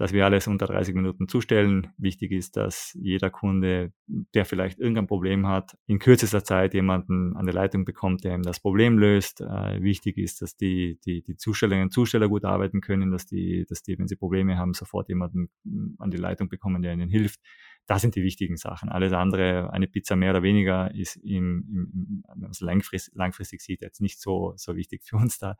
dass 0.00 0.14
wir 0.14 0.24
alles 0.24 0.46
unter 0.46 0.66
30 0.66 0.94
Minuten 0.94 1.28
zustellen. 1.28 1.88
Wichtig 1.98 2.32
ist, 2.32 2.56
dass 2.56 2.96
jeder 2.98 3.28
Kunde, 3.28 3.92
der 4.06 4.46
vielleicht 4.46 4.80
irgendein 4.80 5.06
Problem 5.06 5.46
hat, 5.46 5.76
in 5.86 5.98
kürzester 5.98 6.42
Zeit 6.42 6.72
jemanden 6.72 7.36
an 7.36 7.44
der 7.44 7.52
Leitung 7.52 7.84
bekommt, 7.84 8.24
der 8.24 8.34
ihm 8.34 8.42
das 8.42 8.60
Problem 8.60 8.98
löst. 8.98 9.42
Äh, 9.42 9.82
wichtig 9.82 10.16
ist, 10.16 10.40
dass 10.40 10.56
die, 10.56 10.98
die, 11.04 11.22
die 11.22 11.36
Zustellerinnen 11.36 11.88
und 11.88 11.92
Zusteller 11.92 12.30
gut 12.30 12.46
arbeiten 12.46 12.80
können, 12.80 13.10
dass 13.10 13.26
die, 13.26 13.66
dass 13.68 13.82
die, 13.82 13.98
wenn 13.98 14.08
sie 14.08 14.16
Probleme 14.16 14.56
haben, 14.56 14.72
sofort 14.72 15.10
jemanden 15.10 15.50
an 15.98 16.10
die 16.10 16.16
Leitung 16.16 16.48
bekommen, 16.48 16.80
der 16.80 16.94
ihnen 16.94 17.10
hilft. 17.10 17.38
Das 17.86 18.02
sind 18.02 18.14
die 18.14 18.22
wichtigen 18.22 18.56
Sachen. 18.56 18.88
Alles 18.88 19.12
andere, 19.12 19.72
eine 19.72 19.88
Pizza 19.88 20.14
mehr 20.14 20.30
oder 20.30 20.42
weniger, 20.42 20.94
ist 20.94 21.16
im, 21.16 22.22
im, 22.32 22.48
es 22.50 22.60
langfristig, 22.60 23.14
langfristig 23.16 23.60
sieht, 23.62 23.82
jetzt 23.82 24.00
nicht 24.00 24.20
so, 24.20 24.52
so 24.56 24.76
wichtig 24.76 25.02
für 25.04 25.16
uns 25.16 25.38
da. 25.38 25.56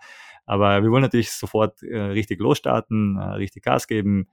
Aber 0.46 0.83
wir 0.83 0.90
wollen 0.90 1.02
natürlich 1.02 1.33
sofort 1.33 1.83
äh, 1.83 1.98
richtig 1.98 2.40
losstarten, 2.40 3.16
äh, 3.16 3.22
richtig 3.33 3.64
Gas 3.64 3.87
geben. 3.87 4.28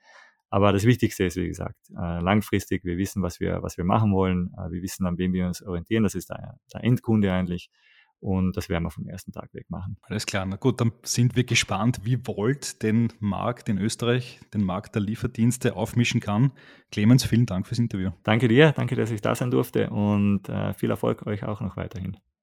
Aber 0.49 0.71
das 0.71 0.85
Wichtigste 0.85 1.25
ist, 1.25 1.35
wie 1.35 1.47
gesagt, 1.47 1.77
äh, 1.91 2.19
langfristig, 2.21 2.85
wir 2.85 2.97
wissen, 2.97 3.21
was 3.21 3.39
wir, 3.39 3.61
was 3.63 3.77
wir 3.77 3.83
machen 3.83 4.13
wollen. 4.13 4.53
Äh, 4.57 4.71
wir 4.71 4.81
wissen, 4.81 5.05
an 5.05 5.17
wem 5.17 5.33
wir 5.33 5.47
uns 5.47 5.61
orientieren. 5.61 6.03
Das 6.03 6.15
ist 6.15 6.29
der, 6.29 6.59
der 6.73 6.83
Endkunde 6.83 7.31
eigentlich. 7.33 7.69
Und 8.19 8.57
das 8.57 8.67
werden 8.67 8.83
wir 8.83 8.91
vom 8.91 9.07
ersten 9.07 9.31
Tag 9.31 9.53
weg 9.53 9.69
machen. 9.69 9.97
Alles 10.01 10.25
klar. 10.25 10.45
Na 10.45 10.55
gut, 10.55 10.81
dann 10.81 10.91
sind 11.03 11.35
wir 11.35 11.43
gespannt, 11.43 12.01
wie 12.03 12.25
Volt 12.25 12.81
den 12.81 13.13
Markt 13.19 13.69
in 13.69 13.77
Österreich, 13.77 14.39
den 14.53 14.63
Markt 14.63 14.95
der 14.95 15.01
Lieferdienste 15.03 15.75
aufmischen 15.75 16.19
kann. 16.19 16.51
Clemens, 16.91 17.23
vielen 17.23 17.45
Dank 17.45 17.67
fürs 17.67 17.79
Interview. 17.79 18.11
Danke 18.23 18.47
dir, 18.47 18.71
danke, 18.71 18.95
dass 18.95 19.11
ich 19.11 19.21
da 19.21 19.35
sein 19.35 19.51
durfte 19.51 19.89
und 19.89 20.49
äh, 20.49 20.73
viel 20.73 20.89
Erfolg 20.89 21.27
euch 21.27 21.43
auch 21.43 21.61
noch 21.61 21.77
weiterhin. 21.77 22.17